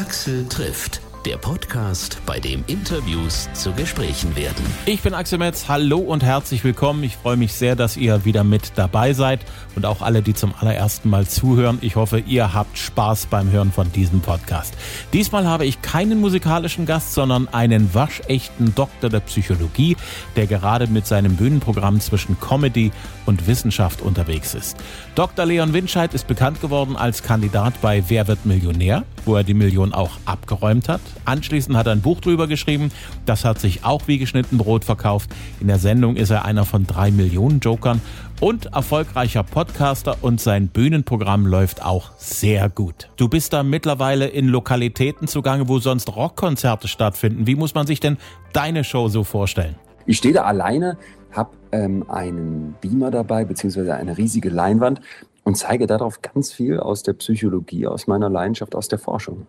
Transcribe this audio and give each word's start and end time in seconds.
Axel 0.00 0.46
trifft 0.48 1.00
der 1.24 1.36
Podcast, 1.36 2.20
bei 2.26 2.38
dem 2.38 2.62
Interviews 2.68 3.48
zu 3.52 3.72
Gesprächen 3.72 4.36
werden. 4.36 4.64
Ich 4.86 5.02
bin 5.02 5.14
Axel 5.14 5.38
Metz, 5.38 5.66
hallo 5.68 5.98
und 5.98 6.22
herzlich 6.22 6.62
willkommen. 6.62 7.02
Ich 7.02 7.16
freue 7.16 7.36
mich 7.36 7.52
sehr, 7.52 7.74
dass 7.74 7.96
ihr 7.96 8.24
wieder 8.24 8.44
mit 8.44 8.72
dabei 8.76 9.12
seid 9.12 9.40
und 9.74 9.84
auch 9.84 10.00
alle, 10.00 10.22
die 10.22 10.34
zum 10.34 10.54
allerersten 10.58 11.10
Mal 11.10 11.26
zuhören. 11.26 11.78
Ich 11.80 11.96
hoffe, 11.96 12.20
ihr 12.20 12.54
habt 12.54 12.78
Spaß 12.78 13.26
beim 13.26 13.50
Hören 13.50 13.72
von 13.72 13.90
diesem 13.92 14.20
Podcast. 14.20 14.74
Diesmal 15.12 15.46
habe 15.46 15.66
ich 15.66 15.82
keinen 15.82 16.20
musikalischen 16.20 16.86
Gast, 16.86 17.14
sondern 17.14 17.48
einen 17.48 17.92
waschechten 17.94 18.74
Doktor 18.74 19.10
der 19.10 19.20
Psychologie, 19.20 19.96
der 20.36 20.46
gerade 20.46 20.86
mit 20.86 21.06
seinem 21.06 21.36
Bühnenprogramm 21.36 22.00
zwischen 22.00 22.38
Comedy 22.38 22.92
und 23.26 23.46
Wissenschaft 23.46 24.02
unterwegs 24.02 24.54
ist. 24.54 24.76
Dr. 25.14 25.44
Leon 25.44 25.72
Winscheid 25.72 26.14
ist 26.14 26.26
bekannt 26.26 26.60
geworden 26.60 26.96
als 26.96 27.22
Kandidat 27.22 27.80
bei 27.82 28.04
Wer 28.08 28.28
wird 28.28 28.46
Millionär, 28.46 29.04
wo 29.24 29.36
er 29.36 29.44
die 29.44 29.54
Million 29.54 29.92
auch 29.92 30.12
abgeräumt 30.24 30.88
hat. 30.88 31.00
Anschließend 31.24 31.76
hat 31.76 31.86
er 31.86 31.92
ein 31.92 32.00
Buch 32.00 32.20
drüber 32.20 32.46
geschrieben. 32.46 32.90
Das 33.26 33.44
hat 33.44 33.60
sich 33.60 33.84
auch 33.84 34.02
wie 34.06 34.18
geschnitten 34.18 34.58
Brot 34.58 34.84
verkauft. 34.84 35.30
In 35.60 35.68
der 35.68 35.78
Sendung 35.78 36.16
ist 36.16 36.30
er 36.30 36.44
einer 36.44 36.64
von 36.64 36.86
drei 36.86 37.10
Millionen 37.10 37.60
Jokern 37.60 38.00
und 38.40 38.66
erfolgreicher 38.66 39.42
Podcaster 39.42 40.16
und 40.22 40.40
sein 40.40 40.68
Bühnenprogramm 40.68 41.46
läuft 41.46 41.84
auch 41.84 42.12
sehr 42.18 42.68
gut. 42.68 43.10
Du 43.16 43.28
bist 43.28 43.52
da 43.52 43.62
mittlerweile 43.62 44.28
in 44.28 44.48
Lokalitäten 44.48 45.26
zugange, 45.26 45.68
wo 45.68 45.80
sonst 45.80 46.14
Rockkonzerte 46.14 46.88
stattfinden. 46.88 47.46
Wie 47.46 47.56
muss 47.56 47.74
man 47.74 47.86
sich 47.86 48.00
denn 48.00 48.16
deine 48.52 48.84
Show 48.84 49.08
so 49.08 49.24
vorstellen? 49.24 49.74
Ich 50.06 50.18
stehe 50.18 50.32
da 50.32 50.44
alleine, 50.44 50.96
habe 51.32 51.50
ähm, 51.72 52.08
einen 52.08 52.76
Beamer 52.80 53.10
dabei, 53.10 53.44
beziehungsweise 53.44 53.94
eine 53.94 54.16
riesige 54.16 54.48
Leinwand 54.48 55.00
und 55.44 55.56
zeige 55.56 55.86
darauf 55.86 56.22
ganz 56.22 56.52
viel 56.52 56.78
aus 56.78 57.02
der 57.02 57.14
Psychologie, 57.14 57.86
aus 57.86 58.06
meiner 58.06 58.30
Leidenschaft, 58.30 58.74
aus 58.74 58.88
der 58.88 58.98
Forschung. 58.98 59.46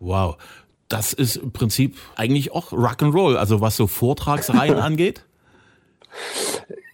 Wow 0.00 0.36
das 0.88 1.12
ist 1.12 1.36
im 1.36 1.52
Prinzip 1.52 1.96
eigentlich 2.16 2.52
auch 2.52 2.72
Rock'n'Roll, 2.72 3.36
also 3.36 3.60
was 3.60 3.76
so 3.76 3.86
Vortragsreihen 3.86 4.76
angeht. 4.78 5.24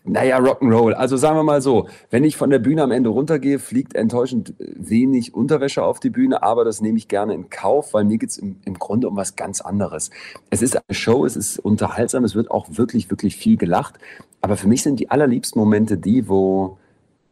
Naja, 0.05 0.39
Rock'n'Roll. 0.39 0.93
Also 0.93 1.17
sagen 1.17 1.37
wir 1.37 1.43
mal 1.43 1.61
so, 1.61 1.89
wenn 2.09 2.25
ich 2.25 2.37
von 2.37 2.51
der 2.51 2.59
Bühne 2.59 2.83
am 2.83 2.91
Ende 2.91 3.11
runtergehe, 3.11 3.59
fliegt 3.59 3.95
enttäuschend 3.95 4.55
wenig 4.59 5.35
Unterwäsche 5.35 5.83
auf 5.83 6.01
die 6.01 6.09
Bühne, 6.09 6.43
aber 6.43 6.65
das 6.65 6.81
nehme 6.81 6.97
ich 6.97 7.07
gerne 7.07 7.35
in 7.35 7.51
Kauf, 7.51 7.93
weil 7.93 8.05
mir 8.05 8.17
geht 8.17 8.31
es 8.31 8.39
im, 8.39 8.57
im 8.65 8.79
Grunde 8.79 9.09
um 9.09 9.17
was 9.17 9.37
ganz 9.37 9.61
anderes. 9.61 10.11
Es 10.49 10.63
ist 10.63 10.77
eine 10.77 10.95
Show, 10.97 11.27
es 11.27 11.37
ist 11.37 11.59
unterhaltsam, 11.59 12.25
es 12.25 12.35
wird 12.35 12.51
auch 12.51 12.67
wirklich, 12.71 13.11
wirklich 13.11 13.37
viel 13.37 13.57
gelacht. 13.57 13.97
Aber 14.41 14.57
für 14.57 14.69
mich 14.69 14.83
sind 14.83 14.99
die 15.01 15.11
allerliebsten 15.11 15.61
Momente 15.61 15.99
die, 15.99 16.29
wo 16.29 16.79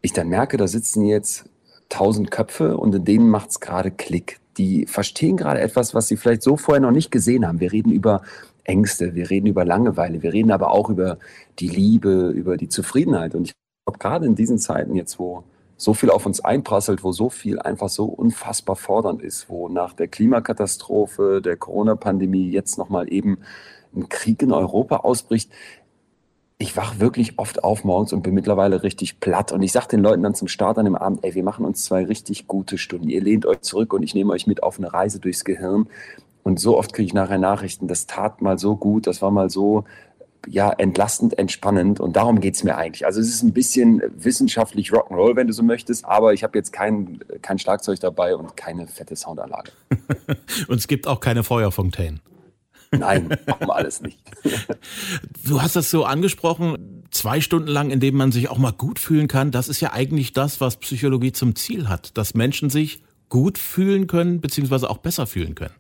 ich 0.03 0.13
dann 0.13 0.29
merke, 0.29 0.59
da 0.59 0.69
sitzen 0.69 1.07
jetzt 1.07 1.47
tausend 1.89 2.31
Köpfe 2.31 2.77
und 2.77 2.95
in 2.95 3.05
denen 3.05 3.31
macht 3.31 3.51
es 3.51 3.61
gerade 3.61 3.91
Klick 3.91 4.41
die 4.59 4.87
verstehen 4.87 5.37
gerade 5.37 5.61
etwas, 5.61 5.95
was 5.95 6.09
sie 6.09 6.17
vielleicht 6.17 6.43
so 6.43 6.57
vorher 6.57 6.81
noch 6.81 6.91
nicht 6.91 7.11
gesehen 7.11 7.47
haben. 7.47 7.61
Wir 7.61 7.73
reden 7.73 7.93
über 7.93 8.23
Ängste, 8.65 9.15
wir 9.15 9.31
reden 9.31 9.47
über 9.47 9.65
Langeweile, 9.65 10.23
wir 10.23 10.33
reden 10.33 10.51
aber 10.51 10.71
auch 10.71 10.91
über 10.91 11.19
die 11.59 11.69
Liebe, 11.69 12.31
über 12.31 12.57
die 12.57 12.69
Zufriedenheit. 12.69 13.35
Und 13.35 13.49
ich 13.49 13.55
glaube, 13.87 13.99
gerade 13.99 14.27
in 14.27 14.35
diesen 14.35 14.59
Zeiten 14.59 14.95
jetzt, 14.95 15.19
wo 15.19 15.45
so 15.77 15.95
viel 15.95 16.11
auf 16.11 16.27
uns 16.27 16.41
einprasselt, 16.41 17.05
wo 17.05 17.13
so 17.13 17.31
viel 17.31 17.61
einfach 17.61 17.89
so 17.89 18.07
unfassbar 18.07 18.77
fordernd 18.77 19.23
ist, 19.23 19.49
wo 19.49 19.69
nach 19.69 19.93
der 19.95 20.09
Klimakatastrophe, 20.09 21.41
der 21.41 21.57
Corona-Pandemie 21.57 22.51
jetzt 22.51 22.79
nochmal 22.79 23.11
eben 23.13 23.39
ein 23.95 24.09
Krieg 24.09 24.43
in 24.43 24.53
Europa 24.53 24.97
ausbricht, 24.97 25.51
ich 26.59 26.77
wach 26.77 26.99
wirklich 26.99 27.39
oft 27.39 27.63
auf 27.63 27.85
morgens 27.85 28.13
und 28.13 28.23
bin 28.23 28.35
mittlerweile 28.35 28.83
richtig 28.83 29.21
platt. 29.21 29.53
Und 29.53 29.63
ich 29.63 29.71
sage 29.71 29.89
den 29.89 30.01
Leuten 30.01 30.25
dann 30.25 30.35
zum 30.35 30.49
Start 30.49 30.77
an 30.79 30.87
dem 30.87 30.97
Abend, 30.97 31.21
ey, 31.23 31.35
wir 31.37 31.45
machen 31.45 31.65
uns 31.65 31.85
zwei 31.85 32.05
richtig 32.05 32.49
gute 32.49 32.79
Stunden. 32.79 33.09
Ihr 33.09 33.23
lehnt 33.23 33.47
euch 33.47 33.61
zurück 33.61 33.93
und 33.93 34.03
ich 34.03 34.15
nehme 34.15 34.33
euch 34.33 34.49
mit 34.49 34.65
auf 34.65 34.79
eine 34.79 34.93
Reise 34.93 35.21
durchs 35.21 35.45
Gehirn. 35.45 35.87
Und 36.43 36.59
so 36.59 36.77
oft 36.77 36.93
kriege 36.93 37.07
ich 37.07 37.15
nachher 37.15 37.39
Nachrichten, 37.39 37.87
das 37.87 38.07
tat 38.07 38.43
mal 38.43 38.59
so 38.59 38.75
gut, 38.75 39.07
das 39.07 39.23
war 39.23 39.31
mal 39.31 39.51
so 39.51 39.85
ja, 40.49 40.71
entlastend, 40.71 41.39
entspannend. 41.39 42.01
Und 42.01 42.17
darum 42.17 42.41
geht's 42.41 42.65
mir 42.65 42.77
eigentlich. 42.77 43.07
Also 43.07 43.21
es 43.21 43.29
ist 43.29 43.43
ein 43.43 43.53
bisschen 43.53 44.03
wissenschaftlich 44.17 44.91
Rock'n'Roll, 44.91 45.37
wenn 45.37 45.47
du 45.47 45.53
so 45.53 45.63
möchtest, 45.63 46.07
aber 46.07 46.33
ich 46.33 46.43
habe 46.43 46.59
jetzt 46.59 46.73
kein, 46.73 47.21
kein 47.41 47.61
Schlagzeug 47.61 48.01
dabei 48.01 48.35
und 48.35 48.57
keine 48.57 48.89
fette 48.89 49.15
Soundanlage. 49.15 49.71
und 50.69 50.77
es 50.77 50.89
gibt 50.89 51.07
auch 51.07 51.21
keine 51.21 51.45
Feuerfontänen. 51.45 52.21
Nein, 52.91 53.29
machen 53.47 53.67
wir 53.67 53.75
alles 53.75 54.01
nicht. 54.01 54.19
Du 55.47 55.61
hast 55.61 55.77
das 55.77 55.91
so 55.91 56.05
angesprochen, 56.05 57.05
zwei 57.11 57.41
Stunden 57.41 57.69
lang, 57.69 57.91
in 57.91 58.01
denen 58.01 58.17
man 58.17 58.33
sich 58.33 58.49
auch 58.49 58.59
mal 58.59 58.73
gut 58.73 58.99
fühlen 58.99 59.29
kann. 59.29 59.51
Das 59.51 59.69
ist 59.69 59.81
ja 59.81 59.93
eigentlich 59.93 60.33
das, 60.33 60.61
was 60.61 60.77
Psychologie 60.77 61.33
zum 61.33 61.55
Ziel 61.55 61.89
hat, 61.89 62.17
dass 62.17 62.35
Menschen 62.35 62.71
sich 62.71 63.03
gut 63.29 63.59
fühlen 63.59 64.07
können, 64.07 64.41
beziehungsweise 64.41 64.89
auch 64.89 64.99
besser 64.99 65.27
fühlen 65.27 65.55
können. 65.55 65.75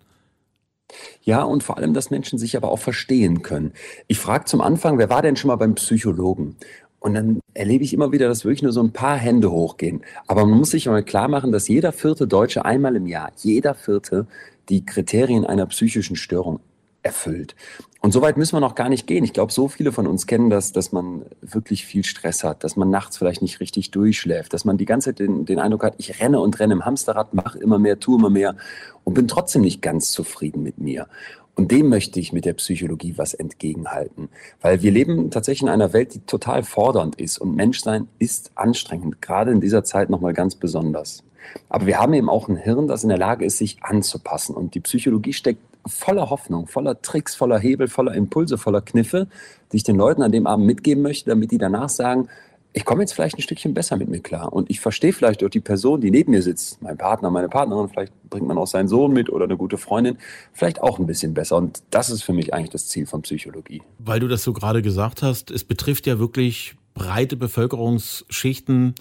Ja, 1.23 1.43
und 1.43 1.63
vor 1.63 1.77
allem, 1.77 1.93
dass 1.93 2.11
Menschen 2.11 2.39
sich 2.39 2.57
aber 2.57 2.71
auch 2.71 2.79
verstehen 2.79 3.43
können. 3.43 3.73
Ich 4.07 4.19
frage 4.19 4.47
zum 4.47 4.61
Anfang, 4.61 4.99
wer 4.99 5.11
war 5.11 5.23
denn 5.23 5.37
schon 5.37 5.49
mal 5.49 5.57
beim 5.57 5.75
Psychologen? 5.75 6.57
Und 7.01 7.15
dann 7.15 7.41
erlebe 7.55 7.85
ich 7.85 7.93
immer 7.93 8.11
wieder, 8.11 8.27
dass 8.29 8.45
wirklich 8.45 8.63
nur 8.63 8.73
so 8.73 8.83
ein 8.83 8.93
paar 8.93 9.17
Hände 9.17 9.51
hochgehen. 9.51 10.03
Aber 10.27 10.45
man 10.47 10.59
muss 10.59 10.71
sich 10.71 10.87
mal 10.87 11.05
klar 11.05 11.29
machen, 11.29 11.53
dass 11.53 11.69
jeder 11.69 11.93
vierte 11.93 12.27
Deutsche 12.27 12.65
einmal 12.65 12.97
im 12.97 13.07
Jahr, 13.07 13.31
jeder 13.37 13.75
vierte, 13.75 14.27
die 14.69 14.85
Kriterien 14.85 15.45
einer 15.45 15.67
psychischen 15.67 16.17
Störung 16.17 16.61
erfüllt. 17.09 17.57
Und 18.01 18.13
so 18.13 18.23
weit 18.23 18.37
müssen 18.37 18.55
wir 18.55 18.61
noch 18.61 18.75
gar 18.75 18.89
nicht 18.89 19.07
gehen. 19.07 19.25
Ich 19.25 19.33
glaube, 19.33 19.53
so 19.53 19.67
viele 19.67 19.93
von 19.93 20.07
uns 20.07 20.27
kennen 20.27 20.51
das, 20.51 20.73
dass 20.73 20.93
man 20.93 21.25
wirklich 21.41 21.85
viel 21.85 22.05
Stress 22.05 22.45
hat, 22.45 22.63
dass 22.63 22.77
man 22.77 22.91
nachts 22.91 23.17
vielleicht 23.19 23.43
nicht 23.43 23.61
richtig 23.61 23.91
durchschläft, 23.91 24.53
dass 24.53 24.65
man 24.65 24.77
die 24.77 24.85
ganze 24.85 25.11
Zeit 25.11 25.19
den, 25.19 25.47
den 25.47 25.59
Eindruck 25.59 25.83
hat, 25.83 25.95
ich 25.99 26.21
renne 26.21 26.39
und 26.39 26.61
renne 26.61 26.75
im 26.75 26.85
Hamsterrad, 26.85 27.35
mache 27.35 27.59
immer 27.59 27.79
mehr, 27.79 27.99
tue 27.99 28.19
immer 28.19 28.31
mehr 28.31 28.57
und 29.05 29.15
bin 29.15 29.27
trotzdem 29.27 29.63
nicht 29.63 29.83
ganz 29.83 30.13
zufrieden 30.13 30.63
mit 30.63 30.79
mir. 30.79 31.09
Und 31.57 31.73
dem 31.73 31.89
möchte 31.89 32.21
ich 32.21 32.33
mit 32.33 32.45
der 32.45 32.53
Psychologie 32.53 33.15
was 33.17 33.35
entgegenhalten. 33.35 34.29
Weil 34.61 34.83
wir 34.83 34.93
leben 34.93 35.33
tatsächlich 35.33 35.63
in 35.63 35.69
einer 35.69 35.93
Welt, 35.93 36.15
die 36.15 36.21
total 36.21 36.63
fordernd 36.63 37.17
ist. 37.17 37.39
Und 37.39 37.57
Menschsein 37.57 38.07
ist 38.21 38.53
anstrengend, 38.55 39.21
gerade 39.21 39.51
in 39.51 39.61
dieser 39.61 39.83
Zeit 39.83 40.09
nochmal 40.09 40.35
ganz 40.35 40.55
besonders. 40.55 41.25
Aber 41.69 41.87
wir 41.87 41.99
haben 41.99 42.15
eben 42.15 42.29
auch 42.29 42.49
ein 42.49 42.57
Hirn, 42.57 42.87
das 42.87 43.03
in 43.03 43.09
der 43.09 43.19
Lage 43.19 43.45
ist, 43.45 43.59
sich 43.59 43.83
anzupassen. 43.83 44.55
Und 44.55 44.77
die 44.77 44.81
Psychologie 44.81 45.33
steckt 45.33 45.61
voller 45.89 46.31
Hoffnung, 46.31 46.67
voller 46.67 47.01
Tricks, 47.03 47.35
voller 47.35 47.59
Hebel, 47.59 47.89
voller 47.89 48.15
Impulse, 48.15 48.59
voller 48.59 48.81
Kniffe, 48.81 49.29
die 49.73 49.79
ich 49.79 49.85
den 49.85 49.97
Leuten 49.97 50.23
an 50.23 50.33
dem 50.33 50.47
Abend 50.47 50.67
mitgeben 50.67 51.03
möchte, 51.03 51.31
damit 51.31 51.51
die 51.51 51.59
danach 51.59 51.89
sagen, 51.89 52.29
ich 52.73 52.85
komme 52.85 53.03
jetzt 53.03 53.13
vielleicht 53.13 53.37
ein 53.37 53.43
Stückchen 53.43 53.75
besser 53.75 53.97
mit 53.97 54.09
mir 54.09 54.21
klar. 54.21 54.53
Und 54.53 54.71
ich 54.71 54.81
verstehe 54.81 55.13
vielleicht 55.13 55.43
auch 55.43 55.49
die 55.49 55.61
Person, 55.61 56.01
die 56.01 56.11
neben 56.11 56.33
mir 56.33 56.43
sitzt, 56.43 56.81
mein 56.83 56.97
Partner, 56.97 57.31
meine 57.31 57.49
Partnerin, 57.49 57.89
vielleicht 57.89 58.13
bringt 58.29 58.47
man 58.47 58.59
auch 58.59 58.67
seinen 58.67 58.89
Sohn 58.89 59.13
mit 59.13 59.31
oder 59.31 59.45
eine 59.45 59.57
gute 59.57 59.79
Freundin, 59.79 60.19
vielleicht 60.53 60.83
auch 60.83 60.99
ein 60.99 61.07
bisschen 61.07 61.35
besser. 61.35 61.57
Und 61.57 61.83
das 61.91 62.11
ist 62.11 62.23
für 62.23 62.33
mich 62.33 62.53
eigentlich 62.55 62.71
das 62.71 62.89
Ziel 62.89 63.07
von 63.07 63.23
Psychologie. 63.23 63.83
Weil 63.99 64.21
du 64.21 64.29
das 64.29 64.43
so 64.43 64.53
gerade 64.53 64.83
gesagt 64.83 65.23
hast, 65.23 65.51
es 65.51 65.65
betrifft 65.65 66.07
ja 66.07 66.19
wirklich 66.19 66.77
breite 66.95 67.37
Bevölkerungsschichten, 67.37 68.95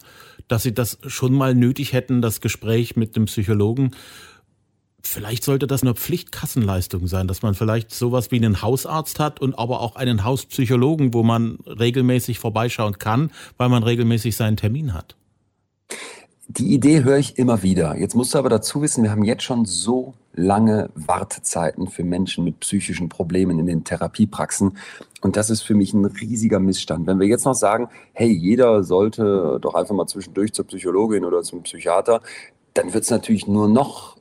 dass 0.48 0.64
sie 0.64 0.74
das 0.74 0.98
schon 1.06 1.34
mal 1.34 1.54
nötig 1.54 1.94
hätten, 1.94 2.22
das 2.22 2.42
Gespräch 2.42 2.96
mit 2.96 3.16
dem 3.16 3.26
Psychologen. 3.26 3.92
Vielleicht 5.04 5.44
sollte 5.44 5.68
das 5.68 5.84
eine 5.84 5.94
Pflichtkassenleistung 5.94 7.08
sein, 7.08 7.28
dass 7.28 7.42
man 7.42 7.54
vielleicht 7.54 7.92
sowas 7.92 8.32
wie 8.32 8.38
einen 8.38 8.62
Hausarzt 8.62 9.20
hat 9.20 9.40
und 9.40 9.58
aber 9.58 9.82
auch 9.82 9.96
einen 9.96 10.24
Hauspsychologen, 10.24 11.14
wo 11.14 11.24
man 11.24 11.60
regelmäßig 11.66 12.40
vorbeischauen 12.40 12.98
kann, 12.98 13.32
weil 13.58 13.70
man 13.70 13.84
regelmäßig 13.84 14.36
seinen 14.36 14.58
Termin 14.58 14.94
hat. 14.94 15.16
Die 16.50 16.74
Idee 16.74 17.04
höre 17.04 17.18
ich 17.18 17.38
immer 17.38 17.62
wieder. 17.62 17.98
Jetzt 17.98 18.16
musst 18.16 18.34
du 18.34 18.38
aber 18.38 18.48
dazu 18.48 18.82
wissen, 18.82 19.04
wir 19.04 19.12
haben 19.12 19.26
jetzt 19.26 19.44
schon 19.44 19.66
so 19.66 20.14
lange 20.34 20.90
Wartezeiten 20.96 21.88
für 21.88 22.06
Menschen 22.06 22.46
mit 22.46 22.62
psychischen 22.62 23.10
Problemen 23.10 23.60
in 23.60 23.66
den 23.66 23.84
Therapiepraxen. 23.84 24.78
Und 25.22 25.36
das 25.36 25.50
ist 25.50 25.62
für 25.62 25.76
mich 25.76 25.94
ein 25.94 26.06
riesiger 26.06 26.60
Missstand. 26.60 27.06
Wenn 27.06 27.20
wir 27.20 27.28
jetzt 27.28 27.44
noch 27.44 27.54
sagen, 27.54 27.90
hey, 28.14 28.32
jeder 28.32 28.84
sollte 28.84 29.60
doch 29.62 29.76
einfach 29.76 29.94
mal 29.94 30.08
zwischendurch 30.08 30.54
zur 30.54 30.66
Psychologin 30.68 31.26
oder 31.26 31.42
zum 31.44 31.64
Psychiater, 31.64 32.22
dann 32.74 32.94
wird 32.94 33.04
es 33.04 33.10
natürlich 33.10 33.48
nur 33.48 33.68
noch 33.68 34.17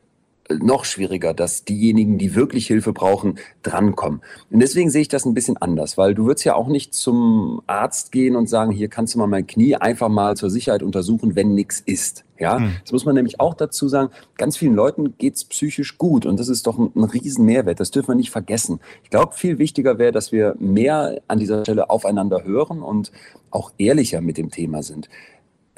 noch 0.51 0.85
schwieriger, 0.85 1.35
dass 1.35 1.65
diejenigen, 1.65 2.19
die 2.19 2.35
wirklich 2.35 2.67
Hilfe 2.67 2.93
brauchen, 2.93 3.39
drankommen. 3.63 4.21
Und 4.51 4.61
deswegen 4.61 4.91
sehe 4.91 5.03
ich 5.03 5.09
das 5.09 5.25
ein 5.25 5.35
bisschen 5.35 5.57
anders, 5.57 5.99
weil 5.99 6.15
du 6.15 6.27
würdest 6.27 6.45
ja 6.45 6.55
auch 6.55 6.69
nicht 6.69 6.95
zum 6.95 7.63
Arzt 7.67 8.13
gehen 8.13 8.37
und 8.37 8.49
sagen, 8.49 8.73
hier 8.73 8.89
kannst 8.89 9.15
du 9.15 9.19
mal 9.19 9.27
mein 9.27 9.47
Knie 9.47 9.77
einfach 9.77 10.09
mal 10.09 10.37
zur 10.37 10.51
Sicherheit 10.51 10.83
untersuchen, 10.83 11.37
wenn 11.37 11.55
nichts 11.55 11.81
ist. 11.81 12.25
Ja, 12.39 12.59
hm. 12.59 12.73
das 12.83 12.93
muss 12.93 13.07
man 13.07 13.15
nämlich 13.15 13.41
auch 13.41 13.55
dazu 13.55 13.89
sagen. 13.89 14.11
Ganz 14.37 14.57
vielen 14.59 14.75
Leuten 14.75 15.17
geht's 15.17 15.45
psychisch 15.45 15.97
gut 15.97 16.27
und 16.27 16.39
das 16.39 16.49
ist 16.49 16.67
doch 16.67 16.79
ein, 16.79 16.91
ein 16.95 17.05
riesen 17.05 17.47
Mehrwert. 17.47 17.81
Das 17.81 17.91
dürfen 17.91 18.09
wir 18.09 18.15
nicht 18.15 18.31
vergessen. 18.31 18.81
Ich 19.05 19.11
glaube, 19.11 19.35
viel 19.35 19.59
wichtiger 19.59 19.99
wäre, 19.99 20.13
dass 20.13 20.33
wir 20.33 20.55
mehr 20.59 21.21
an 21.29 21.39
dieser 21.39 21.63
Stelle 21.63 21.89
aufeinander 21.89 22.45
hören 22.45 22.83
und 22.83 23.11
auch 23.51 23.73
ehrlicher 23.79 24.21
mit 24.21 24.37
dem 24.37 24.51
Thema 24.51 24.83
sind 24.83 25.09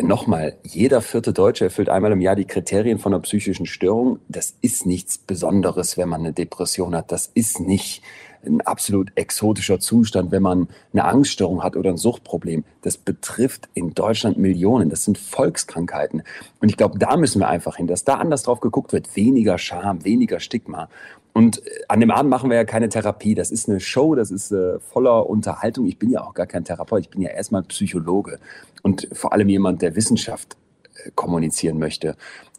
nochmal, 0.01 0.57
jeder 0.63 1.01
vierte 1.03 1.33
Deutsche 1.33 1.65
erfüllt 1.65 1.89
einmal 1.89 2.13
im 2.13 2.21
Jahr 2.21 2.37
die 2.37 2.47
Kriterien 2.47 2.99
von 2.99 3.13
einer 3.13 3.23
psychischen 3.23 3.67
Störung. 3.67 4.21
Das 4.29 4.55
ist 4.61 4.87
nichts 4.87 5.19
Besonderes, 5.19 5.97
wenn 5.97 6.09
man 6.09 6.21
eine 6.21 6.33
Depression 6.33 6.95
hat. 6.95 7.13
Das 7.13 7.31
ist 7.35 7.61
nicht 7.61 8.03
ein 8.45 8.61
absolut 8.61 9.11
exotischer 9.15 9.81
Zustand, 9.81 10.31
wenn 10.31 10.43
man 10.43 10.69
eine 10.93 11.05
Angststörung 11.05 11.63
hat 11.63 11.77
oder 11.77 11.91
ein 11.91 11.97
Suchtproblem. 11.97 12.65
Das 12.83 12.97
betrifft 12.97 13.69
in 13.75 13.95
Deutschland 13.95 14.39
Millionen. 14.39 14.91
Das 14.91 15.05
sind 15.05 15.19
Volkskrankheiten. 15.19 16.23
Und 16.61 16.69
ich 16.69 16.77
glaube, 16.77 16.99
da 16.99 17.17
müssen 17.17 17.41
wir 17.41 17.49
einfach 17.49 17.77
hin, 17.77 17.87
dass 17.87 18.05
da 18.05 18.15
anders 18.15 18.45
drauf 18.45 18.61
geguckt 18.61 18.93
wird. 18.93 19.15
Weniger 19.17 19.59
Scham, 19.59 20.05
weniger 20.05 20.41
Stigma. 20.41 20.89
Und 21.33 21.65
äh, 21.67 21.71
an 21.89 22.01
dem 22.01 22.11
Abend 22.11 22.31
machen 22.31 22.51
wir 22.51 22.57
ja 22.57 22.65
keine 22.65 22.89
Therapie. 22.89 23.35
Das 23.35 23.51
ist 23.51 23.69
eine 23.69 23.81
Show, 23.81 24.15
das 24.15 24.31
ist 24.31 24.51
äh, 24.51 24.81
voller 24.81 25.29
Unterhaltung. 25.29 25.87
Ich 25.87 25.99
bin 25.99 26.11
ja 26.11 26.23
auch 26.23 26.35
gar 26.35 26.47
kein 26.47 26.65
Therapeut, 26.65 27.03
ich 27.03 27.11
bin 27.11 27.21
ja 27.21 27.31
erstmal 27.31 27.63
Psychologe 27.63 28.39
und 28.83 29.09
vor 29.13 29.33
allem 29.33 29.49
jemand, 29.49 29.83
der 29.83 29.95
Wissenschaft 29.95 30.57
äh, 31.05 31.11
kommunizieren 31.15 31.79
möchte. 31.79 32.17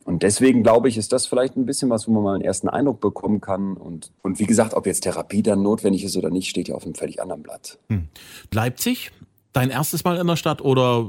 Und 0.10 0.24
deswegen 0.24 0.64
glaube 0.64 0.90
ich, 0.90 0.98
ist 0.98 1.14
das 1.14 1.28
vielleicht 1.28 1.56
ein 1.56 1.68
bisschen 1.68 1.92
was, 1.92 2.08
wo 2.08 2.12
man 2.12 2.24
mal 2.24 2.34
einen 2.34 2.44
ersten 2.44 2.68
Eindruck 2.68 3.00
bekommen 3.00 3.42
kann. 3.42 3.78
Und, 3.78 4.12
und 4.24 4.40
wie 4.40 4.48
gesagt, 4.48 4.74
ob 4.74 4.88
jetzt 4.88 5.02
Therapie 5.02 5.44
dann 5.44 5.62
notwendig 5.62 6.04
ist 6.04 6.18
oder 6.18 6.32
nicht, 6.32 6.50
steht 6.50 6.68
ja 6.68 6.74
auf 6.74 6.84
einem 6.84 6.96
völlig 6.96 7.22
anderen 7.22 7.44
Blatt. 7.44 7.78
Hm. 7.90 8.08
Leipzig? 8.52 9.12
Dein 9.54 9.70
erstes 9.70 10.04
Mal 10.04 10.18
in 10.18 10.26
der 10.26 10.36
Stadt 10.36 10.64
oder 10.64 11.06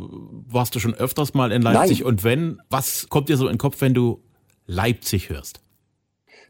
warst 0.48 0.74
du 0.74 0.80
schon 0.80 0.92
öfters 0.92 1.32
mal 1.32 1.50
in 1.50 1.62
Leipzig? 1.62 2.00
Nein. 2.00 2.08
Und 2.08 2.24
wenn, 2.24 2.60
was 2.68 3.08
kommt 3.08 3.30
dir 3.30 3.38
so 3.38 3.46
in 3.46 3.54
den 3.54 3.58
Kopf, 3.58 3.80
wenn 3.80 3.94
du 3.94 4.20
Leipzig 4.66 5.30
hörst? 5.30 5.60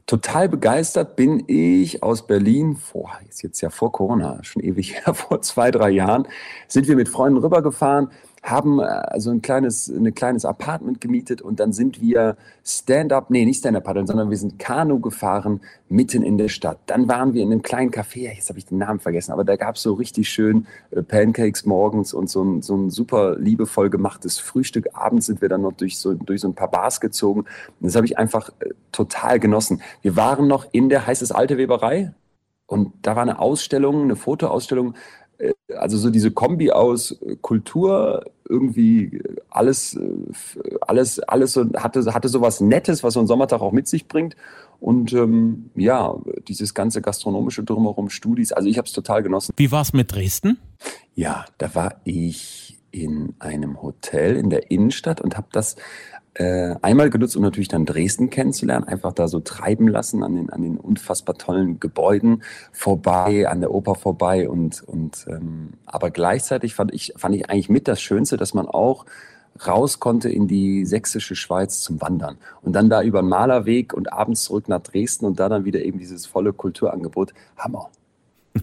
Total 0.06 0.48
begeistert 0.48 1.14
bin 1.14 1.44
ich 1.46 2.02
aus 2.02 2.26
Berlin, 2.26 2.74
vor, 2.74 3.12
ist 3.28 3.44
jetzt 3.44 3.60
ja 3.60 3.70
vor 3.70 3.92
Corona, 3.92 4.42
schon 4.42 4.60
ewig 4.60 4.96
her, 4.96 5.14
vor 5.14 5.40
zwei, 5.42 5.70
drei 5.70 5.90
Jahren, 5.90 6.26
sind 6.66 6.88
wir 6.88 6.96
mit 6.96 7.08
Freunden 7.08 7.38
rübergefahren 7.38 8.10
haben 8.42 8.80
also 8.80 9.30
ein 9.30 9.42
kleines, 9.42 9.88
ein 9.88 10.14
kleines 10.14 10.44
Apartment 10.44 11.00
gemietet 11.00 11.42
und 11.42 11.60
dann 11.60 11.72
sind 11.72 12.00
wir 12.00 12.36
Stand-up, 12.64 13.28
nee, 13.28 13.44
nicht 13.44 13.58
Stand-up 13.58 13.84
paddeln, 13.84 14.06
sondern 14.06 14.30
wir 14.30 14.36
sind 14.38 14.58
Kanu 14.58 14.98
gefahren 14.98 15.60
mitten 15.88 16.22
in 16.22 16.38
der 16.38 16.48
Stadt. 16.48 16.78
Dann 16.86 17.06
waren 17.08 17.34
wir 17.34 17.42
in 17.42 17.52
einem 17.52 17.62
kleinen 17.62 17.90
Café, 17.90 18.34
jetzt 18.34 18.48
habe 18.48 18.58
ich 18.58 18.64
den 18.64 18.78
Namen 18.78 18.98
vergessen, 18.98 19.32
aber 19.32 19.44
da 19.44 19.56
gab 19.56 19.76
es 19.76 19.82
so 19.82 19.92
richtig 19.92 20.30
schön 20.30 20.66
äh, 20.90 21.02
Pancakes 21.02 21.66
morgens 21.66 22.14
und 22.14 22.30
so 22.30 22.42
ein, 22.42 22.62
so 22.62 22.76
ein 22.76 22.90
super 22.90 23.36
liebevoll 23.38 23.90
gemachtes 23.90 24.38
Frühstück. 24.38 24.88
Abends 24.94 25.26
sind 25.26 25.42
wir 25.42 25.50
dann 25.50 25.62
noch 25.62 25.72
durch 25.72 25.98
so, 25.98 26.14
durch 26.14 26.40
so 26.40 26.48
ein 26.48 26.54
paar 26.54 26.70
Bars 26.70 27.00
gezogen. 27.00 27.44
Das 27.80 27.94
habe 27.94 28.06
ich 28.06 28.16
einfach 28.16 28.50
äh, 28.60 28.70
total 28.90 29.38
genossen. 29.38 29.82
Wir 30.00 30.16
waren 30.16 30.48
noch 30.48 30.66
in 30.72 30.88
der, 30.88 31.06
heißt 31.06 31.20
es 31.20 31.32
Alte 31.32 31.58
Weberei? 31.58 32.14
Und 32.70 32.92
da 33.02 33.16
war 33.16 33.22
eine 33.22 33.40
Ausstellung, 33.40 34.02
eine 34.02 34.14
Fotoausstellung 34.14 34.94
also 35.76 35.96
so 35.96 36.10
diese 36.10 36.30
Kombi 36.30 36.70
aus 36.70 37.12
äh, 37.22 37.36
Kultur, 37.40 38.24
irgendwie 38.48 39.22
alles, 39.48 39.94
äh, 39.94 40.70
alles, 40.80 41.20
alles 41.20 41.52
so, 41.52 41.66
hatte, 41.76 42.12
hatte 42.12 42.28
so 42.28 42.40
was 42.40 42.60
Nettes, 42.60 43.02
was 43.02 43.14
so 43.14 43.20
ein 43.20 43.26
Sommertag 43.26 43.60
auch 43.60 43.72
mit 43.72 43.88
sich 43.88 44.08
bringt. 44.08 44.36
Und 44.80 45.12
ähm, 45.12 45.70
ja, 45.74 46.16
dieses 46.48 46.74
ganze 46.74 47.02
gastronomische 47.02 47.62
drumherum, 47.62 48.08
Studis, 48.08 48.52
also 48.52 48.68
ich 48.68 48.78
habe 48.78 48.86
es 48.86 48.92
total 48.92 49.22
genossen. 49.22 49.52
Wie 49.56 49.70
war 49.70 49.82
es 49.82 49.92
mit 49.92 50.12
Dresden? 50.12 50.58
Ja, 51.14 51.44
da 51.58 51.74
war 51.74 52.00
ich 52.04 52.78
in 52.90 53.34
einem 53.38 53.82
Hotel 53.82 54.36
in 54.36 54.50
der 54.50 54.70
Innenstadt 54.70 55.20
und 55.20 55.36
habe 55.36 55.48
das 55.52 55.76
äh, 56.34 56.76
einmal 56.82 57.10
genutzt, 57.10 57.36
um 57.36 57.42
natürlich 57.42 57.68
dann 57.68 57.86
Dresden 57.86 58.30
kennenzulernen, 58.30 58.86
einfach 58.86 59.12
da 59.12 59.26
so 59.26 59.40
treiben 59.40 59.88
lassen 59.88 60.22
an 60.22 60.34
den, 60.36 60.50
an 60.50 60.62
den 60.62 60.76
unfassbar 60.76 61.36
tollen 61.36 61.80
Gebäuden 61.80 62.42
vorbei, 62.72 63.48
an 63.48 63.60
der 63.60 63.72
Oper 63.72 63.96
vorbei 63.96 64.48
und, 64.48 64.82
und 64.82 65.26
ähm, 65.28 65.70
aber 65.86 66.10
gleichzeitig 66.10 66.74
fand 66.74 66.94
ich, 66.94 67.14
fand 67.16 67.34
ich 67.34 67.50
eigentlich 67.50 67.68
mit 67.68 67.88
das 67.88 68.00
Schönste, 68.00 68.36
dass 68.36 68.54
man 68.54 68.68
auch 68.68 69.06
raus 69.66 69.98
konnte 69.98 70.28
in 70.30 70.46
die 70.46 70.86
sächsische 70.86 71.34
Schweiz 71.34 71.80
zum 71.80 72.00
Wandern 72.00 72.38
und 72.62 72.72
dann 72.74 72.88
da 72.88 73.02
über 73.02 73.22
den 73.22 73.28
Malerweg 73.28 73.92
und 73.92 74.12
abends 74.12 74.44
zurück 74.44 74.68
nach 74.68 74.80
Dresden 74.80 75.26
und 75.26 75.40
da 75.40 75.48
dann 75.48 75.64
wieder 75.64 75.82
eben 75.82 75.98
dieses 75.98 76.26
volle 76.26 76.52
Kulturangebot. 76.52 77.34
Hammer. 77.56 77.90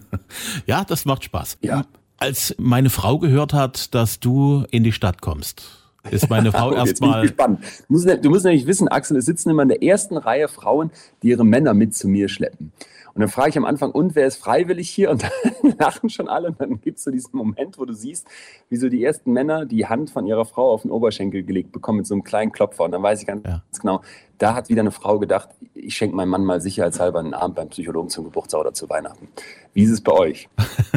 ja, 0.66 0.84
das 0.84 1.04
macht 1.04 1.24
Spaß. 1.24 1.58
Ja. 1.60 1.84
Als 2.16 2.54
meine 2.58 2.90
Frau 2.90 3.18
gehört 3.18 3.52
hat, 3.52 3.94
dass 3.94 4.18
du 4.18 4.64
in 4.70 4.82
die 4.82 4.92
Stadt 4.92 5.20
kommst, 5.20 5.77
ist 6.10 6.30
meine 6.30 6.52
Frau 6.52 6.72
erstmal. 6.74 7.26
Du 7.26 7.54
musst, 7.88 8.08
du 8.24 8.30
musst 8.30 8.44
nämlich 8.44 8.66
wissen, 8.66 8.88
Axel, 8.88 9.16
es 9.16 9.26
sitzen 9.26 9.50
immer 9.50 9.62
in 9.62 9.68
der 9.68 9.82
ersten 9.82 10.16
Reihe 10.16 10.48
Frauen, 10.48 10.90
die 11.22 11.28
ihre 11.28 11.44
Männer 11.44 11.74
mit 11.74 11.94
zu 11.94 12.08
mir 12.08 12.28
schleppen. 12.28 12.72
Und 13.18 13.22
dann 13.22 13.30
frage 13.30 13.50
ich 13.50 13.58
am 13.58 13.64
Anfang, 13.64 13.90
und 13.90 14.14
wer 14.14 14.28
ist 14.28 14.36
freiwillig 14.36 14.88
hier? 14.88 15.10
Und 15.10 15.24
dann 15.24 15.72
lachen 15.80 16.08
schon 16.08 16.28
alle. 16.28 16.50
Und 16.50 16.60
dann 16.60 16.80
gibt 16.80 16.98
es 16.98 17.04
so 17.04 17.10
diesen 17.10 17.36
Moment, 17.36 17.76
wo 17.76 17.84
du 17.84 17.92
siehst, 17.92 18.28
wie 18.68 18.76
so 18.76 18.88
die 18.88 19.02
ersten 19.02 19.32
Männer 19.32 19.66
die 19.66 19.88
Hand 19.88 20.10
von 20.10 20.24
ihrer 20.24 20.44
Frau 20.44 20.70
auf 20.70 20.82
den 20.82 20.92
Oberschenkel 20.92 21.42
gelegt 21.42 21.72
bekommen 21.72 21.98
mit 21.98 22.06
so 22.06 22.14
einem 22.14 22.22
kleinen 22.22 22.52
Klopfer. 22.52 22.84
Und 22.84 22.92
dann 22.92 23.02
weiß 23.02 23.20
ich 23.20 23.26
ganz 23.26 23.44
ja. 23.44 23.60
genau, 23.80 24.02
da 24.38 24.54
hat 24.54 24.68
wieder 24.68 24.82
eine 24.82 24.92
Frau 24.92 25.18
gedacht, 25.18 25.48
ich 25.74 25.96
schenke 25.96 26.14
meinem 26.14 26.28
Mann 26.28 26.44
mal 26.44 26.60
sicherheitshalber 26.60 27.18
einen 27.18 27.34
Abend 27.34 27.56
beim 27.56 27.70
Psychologen 27.70 28.08
zum 28.08 28.22
Geburtstag 28.22 28.60
oder 28.60 28.72
zu 28.72 28.88
Weihnachten. 28.88 29.26
Wie 29.74 29.82
ist 29.82 29.90
es 29.90 30.00
bei 30.00 30.12
euch? 30.12 30.48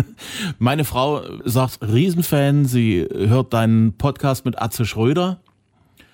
Meine 0.60 0.84
Frau 0.84 1.24
sagt, 1.44 1.80
Riesenfan, 1.82 2.66
sie 2.66 3.10
hört 3.12 3.52
deinen 3.52 3.98
Podcast 3.98 4.46
mit 4.46 4.62
Atze 4.62 4.86
Schröder 4.86 5.42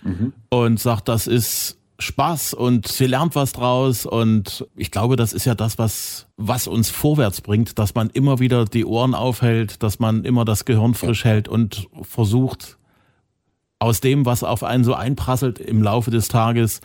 mhm. 0.03 0.31
und 0.47 0.79
sagt, 0.79 1.09
das 1.09 1.27
ist 1.27 1.77
Spaß 1.99 2.53
und 2.53 2.87
sie 2.87 3.07
lernt 3.07 3.35
was 3.35 3.53
draus 3.53 4.05
und 4.05 4.67
ich 4.75 4.91
glaube, 4.91 5.15
das 5.15 5.33
ist 5.33 5.45
ja 5.45 5.55
das, 5.55 5.79
was, 5.79 6.27
was 6.37 6.67
uns 6.67 6.89
vorwärts 6.91 7.41
bringt, 7.41 7.79
dass 7.79 7.95
man 7.95 8.11
immer 8.11 8.39
wieder 8.39 8.65
die 8.65 8.85
Ohren 8.85 9.15
aufhält, 9.15 9.81
dass 9.81 9.97
man 9.97 10.23
immer 10.23 10.45
das 10.45 10.65
Gehirn 10.65 10.93
frisch 10.93 11.25
hält 11.25 11.47
und 11.47 11.87
versucht, 12.03 12.77
aus 13.79 13.99
dem, 13.99 14.25
was 14.25 14.43
auf 14.43 14.63
einen 14.63 14.83
so 14.83 14.93
einprasselt 14.93 15.59
im 15.59 15.81
Laufe 15.81 16.11
des 16.11 16.27
Tages, 16.27 16.81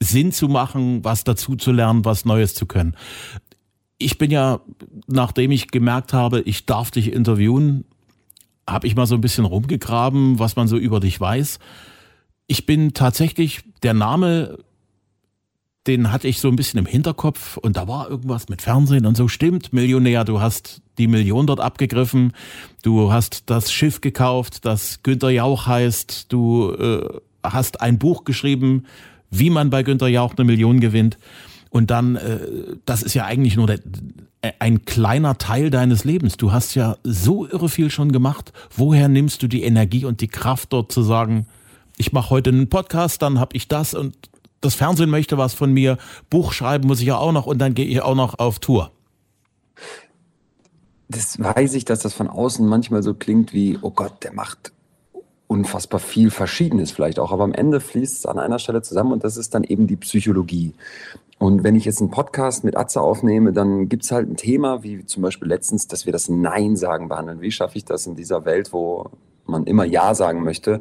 Sinn 0.00 0.30
zu 0.30 0.48
machen, 0.48 1.04
was 1.04 1.24
dazu 1.24 1.56
zu 1.56 1.72
lernen, 1.72 2.04
was 2.04 2.24
Neues 2.24 2.54
zu 2.54 2.66
können. 2.66 2.96
Ich 3.98 4.18
bin 4.18 4.30
ja, 4.30 4.60
nachdem 5.08 5.50
ich 5.50 5.68
gemerkt 5.68 6.12
habe, 6.12 6.40
ich 6.42 6.66
darf 6.66 6.92
dich 6.92 7.12
interviewen, 7.12 7.84
habe 8.68 8.86
ich 8.86 8.94
mal 8.94 9.06
so 9.06 9.16
ein 9.16 9.20
bisschen 9.20 9.44
rumgegraben, 9.44 10.38
was 10.38 10.54
man 10.54 10.68
so 10.68 10.76
über 10.76 11.00
dich 11.00 11.20
weiß 11.20 11.58
ich 12.48 12.66
bin 12.66 12.94
tatsächlich, 12.94 13.60
der 13.82 13.94
Name, 13.94 14.58
den 15.86 16.10
hatte 16.10 16.26
ich 16.26 16.40
so 16.40 16.48
ein 16.48 16.56
bisschen 16.56 16.78
im 16.78 16.86
Hinterkopf 16.86 17.56
und 17.58 17.76
da 17.76 17.86
war 17.86 18.10
irgendwas 18.10 18.48
mit 18.48 18.62
Fernsehen 18.62 19.06
und 19.06 19.16
so 19.16 19.28
stimmt, 19.28 19.72
Millionär, 19.72 20.24
du 20.24 20.40
hast 20.40 20.82
die 20.96 21.06
Million 21.06 21.46
dort 21.46 21.60
abgegriffen, 21.60 22.32
du 22.82 23.12
hast 23.12 23.44
das 23.46 23.70
Schiff 23.70 24.00
gekauft, 24.00 24.64
das 24.64 25.02
Günter 25.02 25.30
Jauch 25.30 25.66
heißt, 25.66 26.32
du 26.32 26.72
äh, 26.72 27.06
hast 27.44 27.80
ein 27.80 27.98
Buch 27.98 28.24
geschrieben, 28.24 28.86
wie 29.30 29.50
man 29.50 29.70
bei 29.70 29.82
Günter 29.82 30.08
Jauch 30.08 30.34
eine 30.36 30.44
Million 30.44 30.80
gewinnt. 30.80 31.18
Und 31.70 31.90
dann, 31.90 32.16
äh, 32.16 32.38
das 32.86 33.02
ist 33.02 33.14
ja 33.14 33.26
eigentlich 33.26 33.56
nur 33.56 33.66
der, 33.66 33.80
ein 34.58 34.86
kleiner 34.86 35.36
Teil 35.36 35.68
deines 35.68 36.04
Lebens. 36.04 36.38
Du 36.38 36.50
hast 36.50 36.74
ja 36.74 36.96
so 37.04 37.46
irre 37.46 37.68
viel 37.68 37.90
schon 37.90 38.10
gemacht. 38.10 38.52
Woher 38.74 39.08
nimmst 39.08 39.42
du 39.42 39.48
die 39.48 39.62
Energie 39.62 40.06
und 40.06 40.22
die 40.22 40.28
Kraft 40.28 40.72
dort 40.72 40.90
zu 40.90 41.02
sagen, 41.02 41.46
ich 41.98 42.12
mache 42.12 42.30
heute 42.30 42.50
einen 42.50 42.68
Podcast, 42.68 43.22
dann 43.22 43.38
habe 43.38 43.56
ich 43.56 43.68
das 43.68 43.94
und 43.94 44.16
das 44.60 44.74
Fernsehen 44.74 45.10
möchte 45.10 45.38
was 45.38 45.54
von 45.54 45.72
mir, 45.72 45.98
Buch 46.30 46.52
schreiben 46.52 46.88
muss 46.88 47.00
ich 47.00 47.06
ja 47.06 47.18
auch 47.18 47.32
noch 47.32 47.46
und 47.46 47.58
dann 47.58 47.74
gehe 47.74 47.86
ich 47.86 48.02
auch 48.02 48.14
noch 48.14 48.38
auf 48.38 48.58
Tour. 48.58 48.90
Das 51.08 51.38
weiß 51.38 51.74
ich, 51.74 51.84
dass 51.84 52.00
das 52.00 52.12
von 52.12 52.28
außen 52.28 52.66
manchmal 52.66 53.02
so 53.02 53.14
klingt 53.14 53.52
wie, 53.52 53.78
oh 53.80 53.90
Gott, 53.90 54.24
der 54.24 54.32
macht 54.32 54.72
unfassbar 55.46 56.00
viel 56.00 56.30
Verschiedenes 56.30 56.90
vielleicht 56.90 57.18
auch, 57.18 57.32
aber 57.32 57.44
am 57.44 57.54
Ende 57.54 57.80
fließt 57.80 58.18
es 58.18 58.26
an 58.26 58.38
einer 58.38 58.58
Stelle 58.58 58.82
zusammen 58.82 59.12
und 59.12 59.24
das 59.24 59.36
ist 59.36 59.54
dann 59.54 59.64
eben 59.64 59.86
die 59.86 59.96
Psychologie. 59.96 60.74
Und 61.38 61.62
wenn 61.62 61.76
ich 61.76 61.84
jetzt 61.84 62.00
einen 62.00 62.10
Podcast 62.10 62.64
mit 62.64 62.76
Atze 62.76 63.00
aufnehme, 63.00 63.52
dann 63.52 63.88
gibt 63.88 64.04
es 64.04 64.10
halt 64.10 64.28
ein 64.28 64.36
Thema, 64.36 64.82
wie 64.82 65.06
zum 65.06 65.22
Beispiel 65.22 65.48
letztens, 65.48 65.86
dass 65.86 66.04
wir 66.04 66.12
das 66.12 66.28
Nein 66.28 66.76
sagen 66.76 67.08
behandeln. 67.08 67.40
Wie 67.40 67.52
schaffe 67.52 67.78
ich 67.78 67.84
das 67.84 68.06
in 68.06 68.16
dieser 68.16 68.44
Welt, 68.44 68.72
wo 68.72 69.10
man 69.46 69.64
immer 69.64 69.84
Ja 69.84 70.14
sagen 70.14 70.42
möchte, 70.42 70.80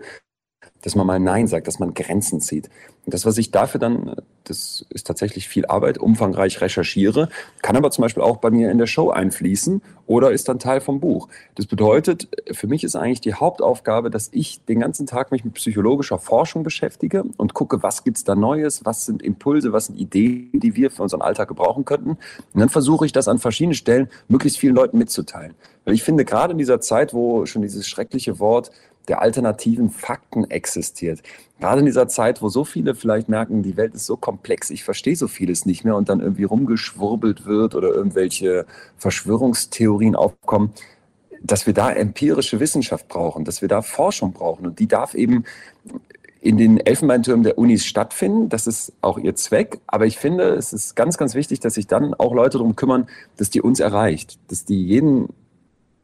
dass 0.82 0.96
man 0.96 1.08
mal 1.08 1.20
Nein 1.20 1.48
sagt, 1.48 1.68
dass 1.68 1.80
man 1.80 1.94
Grenzen 1.94 2.42
zieht. 2.42 2.70
Und 3.06 3.14
das, 3.14 3.26
was 3.26 3.38
ich 3.38 3.52
dafür 3.52 3.80
dann, 3.80 4.16
das 4.44 4.86
ist 4.90 5.08
tatsächlich 5.08 5.48
viel 5.48 5.66
Arbeit, 5.66 5.98
umfangreich 5.98 6.62
recherchiere, 6.62 7.30
kann 7.62 7.76
aber 7.76 7.92
zum 7.92 8.02
Beispiel 8.02 8.24
auch 8.24 8.38
bei 8.38 8.52
mir 8.52 8.70
in 8.70 8.78
der 8.78 8.88
Show 8.88 9.10
einfließen 9.10 9.82
oder 10.06 10.32
ist 10.32 10.50
dann 10.50 10.60
Teil 10.60 10.82
vom 10.82 11.00
Buch. 11.00 11.30
Das 11.56 11.66
bedeutet, 11.66 12.28
für 12.52 12.68
mich 12.68 12.84
ist 12.84 12.96
eigentlich 12.96 13.22
die 13.22 13.34
Hauptaufgabe, 13.34 14.10
dass 14.10 14.30
ich 14.32 14.64
den 14.66 14.82
ganzen 14.82 15.08
Tag 15.08 15.32
mich 15.32 15.46
mit 15.46 15.54
psychologischer 15.56 16.20
Forschung 16.20 16.64
beschäftige 16.64 17.24
und 17.38 17.54
gucke, 17.54 17.82
was 17.82 18.04
gibt's 18.04 18.24
da 18.24 18.36
Neues, 18.36 18.86
was 18.86 19.06
sind 19.06 19.22
Impulse, 19.22 19.74
was 19.74 19.88
sind 19.88 19.98
Ideen, 19.98 20.60
die 20.60 20.76
wir 20.76 20.92
für 20.92 21.04
unseren 21.04 21.22
Alltag 21.22 21.48
gebrauchen 21.48 21.86
könnten. 21.86 22.12
Und 22.12 22.60
dann 22.60 22.70
versuche 22.70 23.06
ich 23.06 23.12
das 23.12 23.28
an 23.28 23.40
verschiedenen 23.40 23.76
Stellen 23.76 24.10
möglichst 24.28 24.60
vielen 24.60 24.76
Leuten 24.76 24.98
mitzuteilen. 24.98 25.56
Weil 25.86 25.94
ich 25.94 26.04
finde, 26.04 26.26
gerade 26.26 26.52
in 26.52 26.58
dieser 26.58 26.82
Zeit, 26.82 27.14
wo 27.14 27.46
schon 27.46 27.62
dieses 27.62 27.88
schreckliche 27.88 28.40
Wort 28.40 28.72
der 29.08 29.22
alternativen 29.22 29.90
Fakten 29.90 30.50
existiert. 30.50 31.22
Gerade 31.60 31.80
in 31.80 31.86
dieser 31.86 32.08
Zeit, 32.08 32.42
wo 32.42 32.50
so 32.50 32.64
viele 32.66 32.94
vielleicht 32.94 33.30
merken, 33.30 33.64
die 33.64 33.78
Welt 33.78 33.96
ist 33.96 34.06
so 34.06 34.18
komplex, 34.18 34.70
ich 34.70 34.84
verstehe 34.84 35.16
so 35.16 35.28
vieles 35.28 35.66
nicht 35.66 35.84
mehr 35.84 35.96
und 35.96 36.10
dann 36.10 36.20
irgendwie 36.20 36.44
rumgeschwurbelt 36.44 37.46
wird 37.46 37.74
oder 37.76 37.90
irgendwelche 37.90 38.66
Verschwörungstheorien 38.98 40.16
aufkommen, 40.16 40.74
dass 41.42 41.66
wir 41.66 41.74
da 41.74 41.92
empirische 41.92 42.60
Wissenschaft 42.60 43.08
brauchen, 43.08 43.46
dass 43.46 43.62
wir 43.62 43.70
da 43.70 43.82
Forschung 43.82 44.34
brauchen 44.34 44.66
und 44.66 44.80
die 44.80 44.88
darf 44.88 45.14
eben 45.14 45.46
in 46.42 46.58
den 46.58 46.80
Elfenbeintürmen 46.80 47.44
der 47.44 47.58
Unis 47.58 47.86
stattfinden. 47.86 48.50
Das 48.50 48.68
ist 48.68 48.94
auch 49.02 49.18
ihr 49.18 49.36
Zweck. 49.36 49.80
Aber 49.88 50.06
ich 50.06 50.18
finde, 50.18 50.50
es 50.52 50.72
ist 50.72 50.96
ganz, 50.96 51.18
ganz 51.18 51.36
wichtig, 51.36 51.60
dass 51.60 51.74
sich 51.74 51.88
dann 51.88 52.14
auch 52.14 52.34
Leute 52.34 52.58
darum 52.58 52.76
kümmern, 52.76 53.08
dass 53.38 53.50
die 53.50 53.62
uns 53.62 53.80
erreicht, 53.80 54.40
dass 54.50 54.64
die 54.64 54.86
jeden 54.86 55.30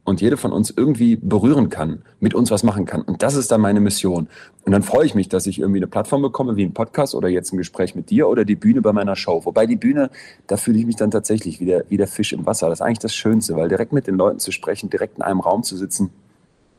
und 0.06 0.22
jede 0.22 0.38
von 0.38 0.52
uns 0.52 0.74
irgendwie 0.76 1.16
berühren 1.16 1.70
kann, 1.70 2.04
mit 2.20 2.34
uns 2.34 2.52
was 2.52 2.64
machen 2.64 2.86
kann. 2.86 3.02
Und 3.02 3.24
das 3.24 3.36
ist 3.36 3.52
dann 3.52 3.62
meine 3.62 3.80
Mission. 3.80 4.28
Und 4.66 4.72
dann 4.72 4.84
freue 4.84 5.06
ich 5.06 5.16
mich, 5.16 5.30
dass 5.30 5.48
ich 5.48 5.60
irgendwie 5.60 5.80
eine 5.80 5.88
Plattform 5.88 6.22
bekomme, 6.22 6.56
wie 6.56 6.64
ein 6.64 6.74
Podcast 6.74 7.16
oder 7.16 7.30
jetzt 7.30 7.54
ein 7.54 7.58
Gespräch 7.58 7.96
mit 7.96 8.10
dir 8.10 8.28
oder 8.28 8.44
die 8.44 8.56
Bühne 8.56 8.82
bei 8.82 8.92
meiner 8.92 9.16
Show. 9.16 9.46
Wobei 9.46 9.66
die 9.66 9.76
Bühne, 9.76 10.10
da 10.48 10.58
fühle 10.58 10.80
ich 10.80 10.86
mich 10.86 10.98
dann 10.98 11.12
tatsächlich 11.12 11.60
wie 11.60 11.66
der, 11.66 11.86
wie 11.90 11.98
der 11.98 12.08
Fisch 12.08 12.34
im 12.34 12.46
Wasser. 12.46 12.70
Das 12.70 12.80
ist 12.80 12.86
eigentlich 12.86 13.00
das 13.00 13.16
Schönste, 13.16 13.56
weil 13.56 13.70
direkt 13.70 13.94
mit 13.94 14.08
den 14.08 14.16
Leuten 14.16 14.40
zu 14.40 14.52
sprechen, 14.52 14.90
direkt 14.90 15.18
in 15.18 15.24
einem 15.24 15.40
Raum 15.40 15.64
zu 15.64 15.78
sitzen. 15.78 16.12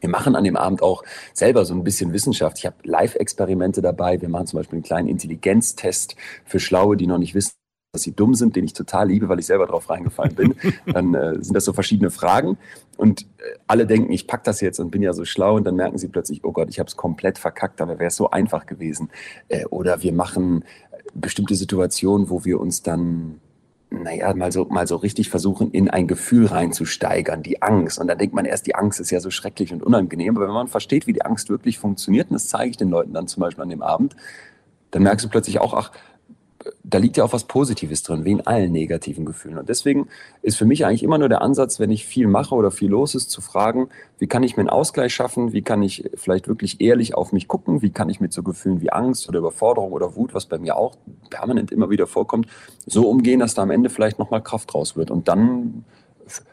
Wir 0.00 0.10
machen 0.10 0.36
an 0.36 0.44
dem 0.44 0.56
Abend 0.56 0.82
auch 0.82 1.02
selber 1.32 1.64
so 1.64 1.72
ein 1.72 1.82
bisschen 1.82 2.12
Wissenschaft. 2.12 2.58
Ich 2.58 2.66
habe 2.66 2.76
Live-Experimente 2.82 3.80
dabei. 3.80 4.20
Wir 4.20 4.28
machen 4.28 4.46
zum 4.46 4.58
Beispiel 4.58 4.76
einen 4.76 4.82
kleinen 4.82 5.08
Intelligenztest 5.08 6.16
für 6.44 6.60
Schlaue, 6.60 6.98
die 6.98 7.06
noch 7.06 7.16
nicht 7.16 7.34
wissen, 7.34 7.54
dass 7.94 8.02
sie 8.02 8.12
dumm 8.12 8.34
sind, 8.34 8.56
den 8.56 8.64
ich 8.64 8.74
total 8.74 9.08
liebe, 9.08 9.28
weil 9.28 9.38
ich 9.38 9.46
selber 9.46 9.66
drauf 9.66 9.88
reingefallen 9.88 10.34
bin, 10.34 10.54
dann 10.86 11.14
äh, 11.14 11.42
sind 11.42 11.54
das 11.54 11.64
so 11.64 11.72
verschiedene 11.72 12.10
Fragen 12.10 12.58
und 12.96 13.22
äh, 13.22 13.56
alle 13.66 13.86
denken, 13.86 14.12
ich 14.12 14.26
pack 14.26 14.44
das 14.44 14.60
jetzt 14.60 14.80
und 14.80 14.90
bin 14.90 15.00
ja 15.00 15.12
so 15.12 15.24
schlau 15.24 15.56
und 15.56 15.64
dann 15.64 15.76
merken 15.76 15.96
sie 15.96 16.08
plötzlich, 16.08 16.44
oh 16.44 16.52
Gott, 16.52 16.68
ich 16.68 16.78
habe 16.78 16.88
es 16.88 16.96
komplett 16.96 17.38
verkackt, 17.38 17.80
aber 17.80 17.98
wäre 17.98 18.08
es 18.08 18.16
so 18.16 18.30
einfach 18.30 18.66
gewesen. 18.66 19.10
Äh, 19.48 19.64
oder 19.66 20.02
wir 20.02 20.12
machen 20.12 20.64
bestimmte 21.14 21.54
Situationen, 21.54 22.28
wo 22.28 22.44
wir 22.44 22.60
uns 22.60 22.82
dann 22.82 23.40
naja, 23.90 24.34
mal 24.34 24.50
so, 24.50 24.64
mal 24.64 24.88
so 24.88 24.96
richtig 24.96 25.30
versuchen, 25.30 25.70
in 25.70 25.88
ein 25.88 26.08
Gefühl 26.08 26.46
reinzusteigern, 26.46 27.44
die 27.44 27.62
Angst. 27.62 28.00
Und 28.00 28.08
dann 28.08 28.18
denkt 28.18 28.34
man 28.34 28.44
erst, 28.44 28.66
die 28.66 28.74
Angst 28.74 28.98
ist 28.98 29.12
ja 29.12 29.20
so 29.20 29.30
schrecklich 29.30 29.72
und 29.72 29.84
unangenehm. 29.84 30.36
Aber 30.36 30.48
wenn 30.48 30.54
man 30.54 30.66
versteht, 30.66 31.06
wie 31.06 31.12
die 31.12 31.24
Angst 31.24 31.48
wirklich 31.48 31.78
funktioniert, 31.78 32.28
und 32.28 32.34
das 32.34 32.48
zeige 32.48 32.70
ich 32.70 32.76
den 32.76 32.88
Leuten 32.88 33.12
dann 33.12 33.28
zum 33.28 33.42
Beispiel 33.42 33.62
an 33.62 33.68
dem 33.68 33.82
Abend, 33.82 34.16
dann 34.90 35.04
merkst 35.04 35.24
du 35.24 35.28
plötzlich 35.28 35.60
auch, 35.60 35.74
ach, 35.74 35.92
da 36.94 37.00
liegt 37.00 37.16
ja 37.16 37.24
auch 37.24 37.32
was 37.32 37.42
Positives 37.42 38.04
drin, 38.04 38.24
wie 38.24 38.30
in 38.30 38.46
allen 38.46 38.70
negativen 38.70 39.24
Gefühlen. 39.24 39.58
Und 39.58 39.68
deswegen 39.68 40.06
ist 40.42 40.56
für 40.56 40.64
mich 40.64 40.86
eigentlich 40.86 41.02
immer 41.02 41.18
nur 41.18 41.28
der 41.28 41.42
Ansatz, 41.42 41.80
wenn 41.80 41.90
ich 41.90 42.06
viel 42.06 42.28
mache 42.28 42.54
oder 42.54 42.70
viel 42.70 42.88
los 42.88 43.16
ist, 43.16 43.30
zu 43.30 43.40
fragen, 43.40 43.88
wie 44.20 44.28
kann 44.28 44.44
ich 44.44 44.56
mir 44.56 44.60
einen 44.60 44.70
Ausgleich 44.70 45.12
schaffen? 45.12 45.52
Wie 45.52 45.62
kann 45.62 45.82
ich 45.82 46.08
vielleicht 46.14 46.46
wirklich 46.46 46.80
ehrlich 46.80 47.16
auf 47.16 47.32
mich 47.32 47.48
gucken? 47.48 47.82
Wie 47.82 47.90
kann 47.90 48.08
ich 48.10 48.20
mit 48.20 48.32
so 48.32 48.44
Gefühlen 48.44 48.80
wie 48.80 48.90
Angst 48.90 49.28
oder 49.28 49.40
Überforderung 49.40 49.90
oder 49.90 50.14
Wut, 50.14 50.34
was 50.34 50.46
bei 50.46 50.56
mir 50.56 50.76
auch 50.76 50.96
permanent 51.30 51.72
immer 51.72 51.90
wieder 51.90 52.06
vorkommt, 52.06 52.46
so 52.86 53.08
umgehen, 53.10 53.40
dass 53.40 53.54
da 53.54 53.62
am 53.62 53.72
Ende 53.72 53.90
vielleicht 53.90 54.20
nochmal 54.20 54.40
Kraft 54.40 54.72
raus 54.72 54.94
wird? 54.94 55.10
Und 55.10 55.26
dann 55.26 55.84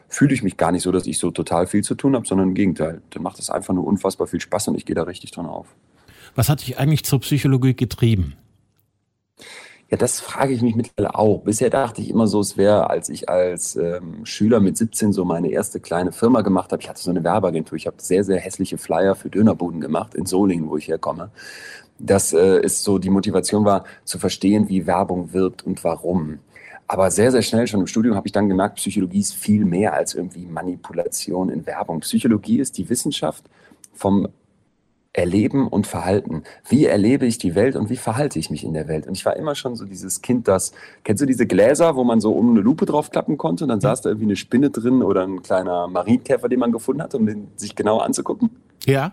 fühle 0.08 0.34
ich 0.34 0.42
mich 0.42 0.56
gar 0.56 0.72
nicht 0.72 0.82
so, 0.82 0.90
dass 0.90 1.06
ich 1.06 1.18
so 1.18 1.30
total 1.30 1.68
viel 1.68 1.84
zu 1.84 1.94
tun 1.94 2.16
habe, 2.16 2.26
sondern 2.26 2.48
im 2.48 2.54
Gegenteil. 2.54 3.00
Dann 3.10 3.22
macht 3.22 3.38
es 3.38 3.48
einfach 3.48 3.74
nur 3.74 3.86
unfassbar 3.86 4.26
viel 4.26 4.40
Spaß 4.40 4.66
und 4.68 4.74
ich 4.74 4.86
gehe 4.86 4.96
da 4.96 5.04
richtig 5.04 5.30
dran 5.30 5.46
auf. 5.46 5.68
Was 6.34 6.48
hat 6.48 6.62
dich 6.62 6.78
eigentlich 6.78 7.04
zur 7.04 7.20
Psychologie 7.20 7.74
getrieben? 7.74 8.34
Ja, 9.92 9.98
das 9.98 10.20
frage 10.20 10.54
ich 10.54 10.62
mich 10.62 10.74
mittlerweile 10.74 11.14
auch. 11.14 11.42
Bisher 11.42 11.68
dachte 11.68 12.00
ich 12.00 12.08
immer 12.08 12.26
so, 12.26 12.40
es 12.40 12.56
wäre, 12.56 12.88
als 12.88 13.10
ich 13.10 13.28
als 13.28 13.76
ähm, 13.76 14.24
Schüler 14.24 14.58
mit 14.58 14.78
17 14.78 15.12
so 15.12 15.26
meine 15.26 15.50
erste 15.50 15.80
kleine 15.80 16.12
Firma 16.12 16.40
gemacht 16.40 16.72
habe. 16.72 16.80
Ich 16.80 16.88
hatte 16.88 17.02
so 17.02 17.10
eine 17.10 17.22
Werbeagentur. 17.22 17.76
Ich 17.76 17.86
habe 17.86 17.96
sehr, 18.00 18.24
sehr 18.24 18.40
hässliche 18.40 18.78
Flyer 18.78 19.14
für 19.14 19.28
Dönerbuden 19.28 19.82
gemacht 19.82 20.14
in 20.14 20.24
Solingen, 20.24 20.70
wo 20.70 20.78
ich 20.78 20.88
herkomme. 20.88 21.30
Das 21.98 22.32
äh, 22.32 22.60
ist 22.62 22.84
so 22.84 22.98
die 22.98 23.10
Motivation 23.10 23.66
war, 23.66 23.84
zu 24.04 24.18
verstehen, 24.18 24.70
wie 24.70 24.86
Werbung 24.86 25.34
wirkt 25.34 25.62
und 25.62 25.84
warum. 25.84 26.38
Aber 26.86 27.10
sehr, 27.10 27.30
sehr 27.30 27.42
schnell 27.42 27.66
schon 27.66 27.80
im 27.80 27.86
Studium 27.86 28.16
habe 28.16 28.26
ich 28.26 28.32
dann 28.32 28.48
gemerkt, 28.48 28.76
Psychologie 28.76 29.20
ist 29.20 29.34
viel 29.34 29.66
mehr 29.66 29.92
als 29.92 30.14
irgendwie 30.14 30.46
Manipulation 30.46 31.50
in 31.50 31.66
Werbung. 31.66 32.00
Psychologie 32.00 32.60
ist 32.60 32.78
die 32.78 32.88
Wissenschaft 32.88 33.44
vom 33.92 34.28
Erleben 35.12 35.68
und 35.68 35.86
Verhalten. 35.86 36.42
Wie 36.68 36.86
erlebe 36.86 37.26
ich 37.26 37.38
die 37.38 37.54
Welt 37.54 37.76
und 37.76 37.90
wie 37.90 37.96
verhalte 37.96 38.38
ich 38.38 38.50
mich 38.50 38.64
in 38.64 38.72
der 38.72 38.88
Welt? 38.88 39.06
Und 39.06 39.14
ich 39.14 39.24
war 39.26 39.36
immer 39.36 39.54
schon 39.54 39.76
so 39.76 39.84
dieses 39.84 40.22
Kind, 40.22 40.48
das, 40.48 40.72
kennst 41.04 41.20
du 41.20 41.26
diese 41.26 41.46
Gläser, 41.46 41.96
wo 41.96 42.04
man 42.04 42.20
so 42.20 42.32
um 42.32 42.50
eine 42.50 42.60
Lupe 42.60 42.86
draufklappen 42.86 43.36
konnte 43.36 43.64
und 43.64 43.68
dann 43.68 43.80
saß 43.80 44.02
da 44.02 44.10
irgendwie 44.10 44.26
eine 44.26 44.36
Spinne 44.36 44.70
drin 44.70 45.02
oder 45.02 45.22
ein 45.24 45.42
kleiner 45.42 45.86
Marienkäfer, 45.86 46.48
den 46.48 46.60
man 46.60 46.72
gefunden 46.72 47.02
hat, 47.02 47.14
um 47.14 47.26
den 47.26 47.48
sich 47.56 47.74
genau 47.74 47.98
anzugucken? 47.98 48.50
Ja 48.86 49.12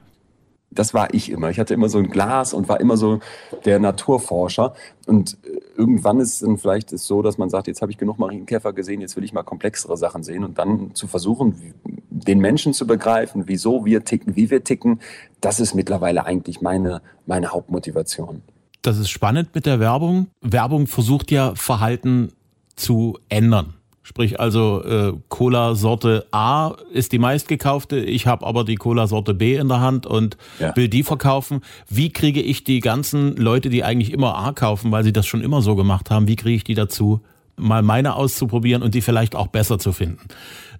das 0.71 0.93
war 0.93 1.13
ich 1.13 1.31
immer. 1.31 1.49
Ich 1.49 1.59
hatte 1.59 1.73
immer 1.73 1.89
so 1.89 1.97
ein 1.97 2.09
Glas 2.09 2.53
und 2.53 2.69
war 2.69 2.79
immer 2.79 2.97
so 2.97 3.19
der 3.65 3.79
Naturforscher. 3.79 4.73
Und 5.07 5.37
äh, 5.43 5.59
irgendwann 5.75 6.19
ist 6.19 6.33
es 6.33 6.39
dann 6.39 6.57
vielleicht 6.57 6.89
so, 6.89 7.21
dass 7.21 7.37
man 7.37 7.49
sagt, 7.49 7.67
jetzt 7.67 7.81
habe 7.81 7.91
ich 7.91 7.97
genug 7.97 8.19
Marienkäfer 8.19 8.73
gesehen, 8.73 9.01
jetzt 9.01 9.15
will 9.15 9.23
ich 9.23 9.33
mal 9.33 9.43
komplexere 9.43 9.97
Sachen 9.97 10.23
sehen 10.23 10.43
und 10.43 10.57
dann 10.57 10.93
zu 10.93 11.07
versuchen, 11.07 11.73
den 12.09 12.39
Menschen 12.39 12.73
zu 12.73 12.85
begreifen, 12.85 13.43
wieso 13.47 13.85
wir 13.85 14.03
ticken, 14.03 14.35
wie 14.35 14.51
wir 14.51 14.63
ticken, 14.63 14.99
das 15.41 15.59
ist 15.59 15.73
mittlerweile 15.73 16.25
eigentlich 16.25 16.61
meine, 16.61 17.01
meine 17.25 17.49
Hauptmotivation. 17.49 18.41
Das 18.81 18.97
ist 18.97 19.09
spannend 19.09 19.49
mit 19.53 19.65
der 19.65 19.79
Werbung. 19.79 20.27
Werbung 20.41 20.87
versucht 20.87 21.31
ja 21.31 21.53
Verhalten 21.55 22.31
zu 22.75 23.17
ändern. 23.27 23.73
Sprich 24.09 24.39
also 24.39 24.83
äh, 24.83 25.13
Cola-Sorte 25.27 26.25
A 26.31 26.71
ist 26.91 27.11
die 27.11 27.19
meistgekaufte, 27.19 27.99
ich 27.99 28.25
habe 28.25 28.43
aber 28.43 28.63
die 28.63 28.75
Cola-Sorte 28.75 29.35
B 29.35 29.55
in 29.55 29.67
der 29.67 29.81
Hand 29.81 30.07
und 30.07 30.35
ja. 30.59 30.75
will 30.75 30.87
die 30.87 31.03
verkaufen. 31.03 31.61
Wie 31.87 32.09
kriege 32.09 32.41
ich 32.41 32.63
die 32.63 32.79
ganzen 32.79 33.35
Leute, 33.35 33.69
die 33.69 33.83
eigentlich 33.83 34.11
immer 34.11 34.35
A 34.35 34.51
kaufen, 34.51 34.91
weil 34.91 35.03
sie 35.03 35.13
das 35.13 35.27
schon 35.27 35.41
immer 35.41 35.61
so 35.61 35.75
gemacht 35.75 36.09
haben, 36.09 36.27
wie 36.27 36.37
kriege 36.37 36.55
ich 36.55 36.63
die 36.63 36.73
dazu, 36.73 37.21
mal 37.55 37.83
meine 37.83 38.15
auszuprobieren 38.15 38.81
und 38.81 38.95
die 38.95 39.01
vielleicht 39.01 39.35
auch 39.35 39.45
besser 39.45 39.77
zu 39.77 39.93
finden? 39.93 40.27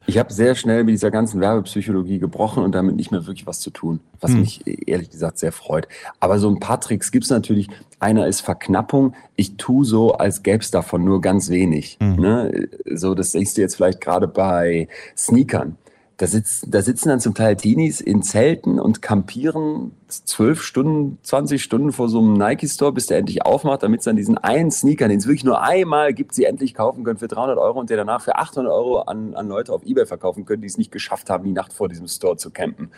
Ich 0.10 0.18
habe 0.18 0.34
sehr 0.34 0.56
schnell 0.56 0.84
mit 0.84 0.94
dieser 0.94 1.12
ganzen 1.12 1.40
Werbepsychologie 1.40 2.18
gebrochen 2.18 2.64
und 2.64 2.74
damit 2.74 2.96
nicht 2.96 3.12
mehr 3.12 3.28
wirklich 3.28 3.46
was 3.46 3.60
zu 3.60 3.70
tun, 3.70 4.00
was 4.20 4.32
hm. 4.32 4.40
mich 4.40 4.64
ehrlich 4.88 5.12
gesagt 5.12 5.38
sehr 5.38 5.52
freut. 5.52 5.88
Aber 6.20 6.40
so 6.40 6.50
ein 6.50 6.60
paar 6.60 6.82
Tricks 6.82 7.12
gibt 7.12 7.26
es 7.26 7.30
natürlich. 7.30 7.68
Einer 8.00 8.26
ist 8.26 8.42
Verknappung. 8.42 9.14
Ich 9.36 9.58
tue 9.58 9.86
so, 9.86 10.14
als 10.14 10.42
gäbe 10.42 10.64
es 10.64 10.72
davon 10.72 11.04
nur 11.04 11.22
ganz 11.22 11.52
wenig. 11.52 12.00
Hm. 12.02 12.16
Ne? 12.16 12.70
So, 12.92 13.14
das 13.14 13.34
siehst 13.34 13.58
du 13.58 13.62
jetzt 13.62 13.76
vielleicht 13.76 14.02
gerade 14.02 14.28
bei 14.28 14.88
Sneakern. 15.16 15.78
Da, 16.20 16.28
sitz, 16.28 16.66
da 16.68 16.82
sitzen 16.82 17.08
dann 17.08 17.22
zum 17.22 17.34
Teil 17.34 17.56
Teenies 17.56 18.02
in 18.02 18.22
Zelten 18.24 18.78
und 18.78 19.02
campieren 19.02 19.94
zwölf 20.10 20.62
Stunden, 20.62 21.18
20 21.24 21.64
Stunden 21.64 21.94
vor 21.94 22.10
so 22.10 22.20
einem 22.20 22.34
Nike-Store, 22.34 22.92
bis 22.92 23.06
der 23.06 23.20
endlich 23.20 23.46
aufmacht, 23.46 23.84
damit 23.84 24.04
sie 24.04 24.10
dann 24.10 24.18
diesen 24.18 24.38
einen 24.38 24.70
Sneaker, 24.70 25.08
den 25.08 25.20
es 25.20 25.28
wirklich 25.28 25.46
nur 25.46 25.62
einmal 25.62 26.14
gibt, 26.14 26.34
sie 26.34 26.44
endlich 26.44 26.74
kaufen 26.74 27.06
können 27.06 27.20
für 27.20 27.30
300 27.30 27.58
Euro 27.58 27.80
und 27.80 27.90
der 27.90 27.96
danach 27.96 28.22
für 28.22 28.36
800 28.36 28.70
Euro 28.70 29.00
an, 29.00 29.34
an 29.34 29.48
Leute 29.48 29.72
auf 29.72 29.86
Ebay 29.86 30.06
verkaufen 30.06 30.44
können, 30.44 30.62
die 30.62 30.68
es 30.68 30.78
nicht 30.78 30.92
geschafft 30.92 31.30
haben, 31.30 31.46
die 31.46 31.54
Nacht 31.54 31.72
vor 31.72 31.88
diesem 31.88 32.10
Store 32.10 32.36
zu 32.36 32.52
campen. 32.52 32.92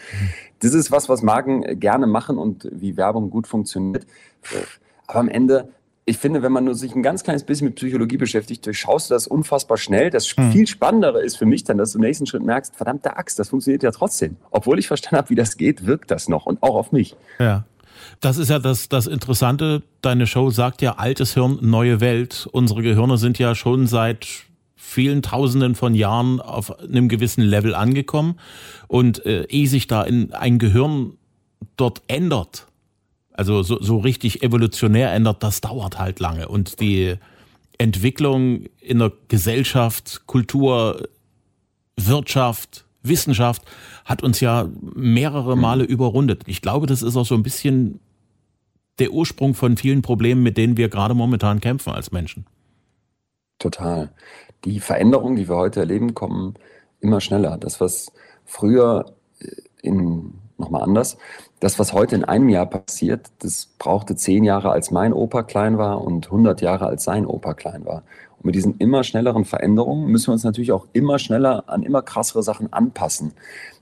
Das 0.58 0.74
ist 0.74 0.92
was, 0.92 1.08
was 1.08 1.22
Marken 1.22 1.80
gerne 1.80 2.08
machen 2.08 2.40
und 2.40 2.68
wie 2.72 2.98
Werbung 2.98 3.30
gut 3.30 3.46
funktioniert. 3.46 4.08
Aber 5.06 5.20
am 5.20 5.30
Ende 5.30 5.70
ich 6.06 6.18
finde, 6.18 6.42
wenn 6.42 6.52
man 6.52 6.64
nur 6.64 6.76
sich 6.76 6.96
ein 6.96 7.04
ganz 7.04 7.24
kleines 7.24 7.44
bisschen 7.44 7.66
mit 7.66 7.76
Psychologie 7.76 8.18
beschäftigt, 8.18 8.66
durchschaust 8.66 9.10
du 9.10 9.14
das 9.14 9.28
unfassbar 9.28 9.78
schnell. 9.78 10.10
Das 10.10 10.36
mhm. 10.36 10.52
viel 10.52 10.68
Spannendere 10.68 11.22
ist 11.22 11.38
für 11.38 11.46
mich 11.46 11.64
dann, 11.64 11.78
dass 11.78 11.92
du 11.92 12.00
im 12.00 12.04
nächsten 12.04 12.26
Schritt 12.26 12.44
merkst, 12.44 12.76
verdammte 12.76 13.18
Axt, 13.18 13.38
das 13.38 13.50
funktioniert 13.50 13.84
ja 13.84 13.92
trotzdem. 13.92 14.38
Obwohl 14.50 14.80
ich 14.80 14.88
verstanden 14.88 15.18
habe, 15.18 15.30
wie 15.30 15.36
das 15.36 15.58
geht, 15.58 15.86
wirkt 15.86 16.10
das 16.10 16.28
noch 16.28 16.46
und 16.48 16.64
auch 16.64 16.76
auf 16.76 16.92
mich. 16.92 17.16
Ja. 17.40 17.66
Das 18.20 18.38
ist 18.38 18.50
ja 18.50 18.60
das, 18.60 18.90
das 18.90 19.08
Interessante. 19.08 19.84
Deine 20.02 20.26
Show 20.26 20.50
sagt 20.50 20.82
ja 20.82 20.94
altes 20.94 21.34
Hirn, 21.36 21.60
neue 21.62 22.00
Welt. 22.02 22.48
Unsere 22.52 22.82
Gehirne 22.82 23.18
sind 23.18 23.38
ja 23.38 23.54
schon 23.54 23.86
seit 23.86 24.28
vielen 24.76 25.22
Tausenden 25.22 25.76
von 25.76 25.94
Jahren 25.94 26.42
auf 26.42 26.80
einem 26.80 27.10
gewissen 27.10 27.44
Level 27.44 27.76
angekommen. 27.76 28.40
Und 28.88 29.26
äh, 29.26 29.44
ehe 29.46 29.68
sich 29.68 29.88
da 29.88 30.04
in 30.04 30.34
ein 30.34 30.58
Gehirn 30.58 31.14
dort 31.78 32.02
ändert, 32.08 32.68
also 33.42 33.64
so, 33.64 33.82
so 33.82 33.98
richtig 33.98 34.44
evolutionär 34.44 35.12
ändert, 35.12 35.42
das 35.42 35.62
dauert 35.62 35.98
halt 35.98 36.20
lange. 36.20 36.48
Und 36.48 36.80
die 36.80 37.16
Entwicklung 37.80 38.66
in 38.80 39.00
der 39.00 39.12
Gesellschaft, 39.30 40.28
Kultur, 40.28 41.10
Wirtschaft, 41.98 42.86
Wissenschaft 43.02 43.64
hat 44.06 44.22
uns 44.22 44.42
ja 44.42 44.70
mehrere 44.94 45.58
Male 45.58 45.84
überrundet. 45.84 46.44
Ich 46.46 46.62
glaube, 46.62 46.86
das 46.86 47.02
ist 47.02 47.18
auch 47.18 47.26
so 47.26 47.34
ein 47.34 47.42
bisschen 47.42 48.00
der 49.00 49.12
Ursprung 49.12 49.56
von 49.56 49.76
vielen 49.76 50.04
Problemen, 50.04 50.44
mit 50.44 50.56
denen 50.56 50.78
wir 50.78 50.88
gerade 50.88 51.16
momentan 51.16 51.62
kämpfen 51.62 51.94
als 51.94 52.12
Menschen. 52.12 52.46
Total. 53.58 54.12
Die 54.66 54.80
Veränderungen, 54.80 55.36
die 55.36 55.50
wir 55.50 55.56
heute 55.56 55.80
erleben, 55.80 56.14
kommen 56.14 56.54
immer 57.00 57.22
schneller. 57.22 57.58
Das, 57.58 57.82
was 57.82 58.12
früher 58.46 59.16
in 59.82 60.36
nochmal 60.62 60.84
anders. 60.84 61.18
Das, 61.60 61.78
was 61.78 61.92
heute 61.92 62.16
in 62.16 62.24
einem 62.24 62.48
Jahr 62.48 62.66
passiert, 62.66 63.28
das 63.40 63.68
brauchte 63.78 64.16
zehn 64.16 64.44
Jahre, 64.44 64.72
als 64.72 64.90
mein 64.90 65.12
Opa 65.12 65.44
klein 65.44 65.78
war 65.78 66.02
und 66.02 66.28
100 66.28 66.62
Jahre, 66.62 66.86
als 66.88 67.04
sein 67.04 67.26
Opa 67.26 67.54
klein 67.54 67.86
war. 67.86 68.04
Und 68.38 68.46
mit 68.46 68.56
diesen 68.56 68.78
immer 68.78 69.04
schnelleren 69.04 69.46
Veränderungen 69.46 70.08
müssen 70.08 70.28
wir 70.28 70.34
uns 70.34 70.44
natürlich 70.44 70.72
auch 70.72 70.88
immer 70.94 71.20
schneller 71.20 71.66
an 71.68 71.84
immer 71.84 72.02
krassere 72.02 72.42
Sachen 72.42 72.72
anpassen. 72.72 73.34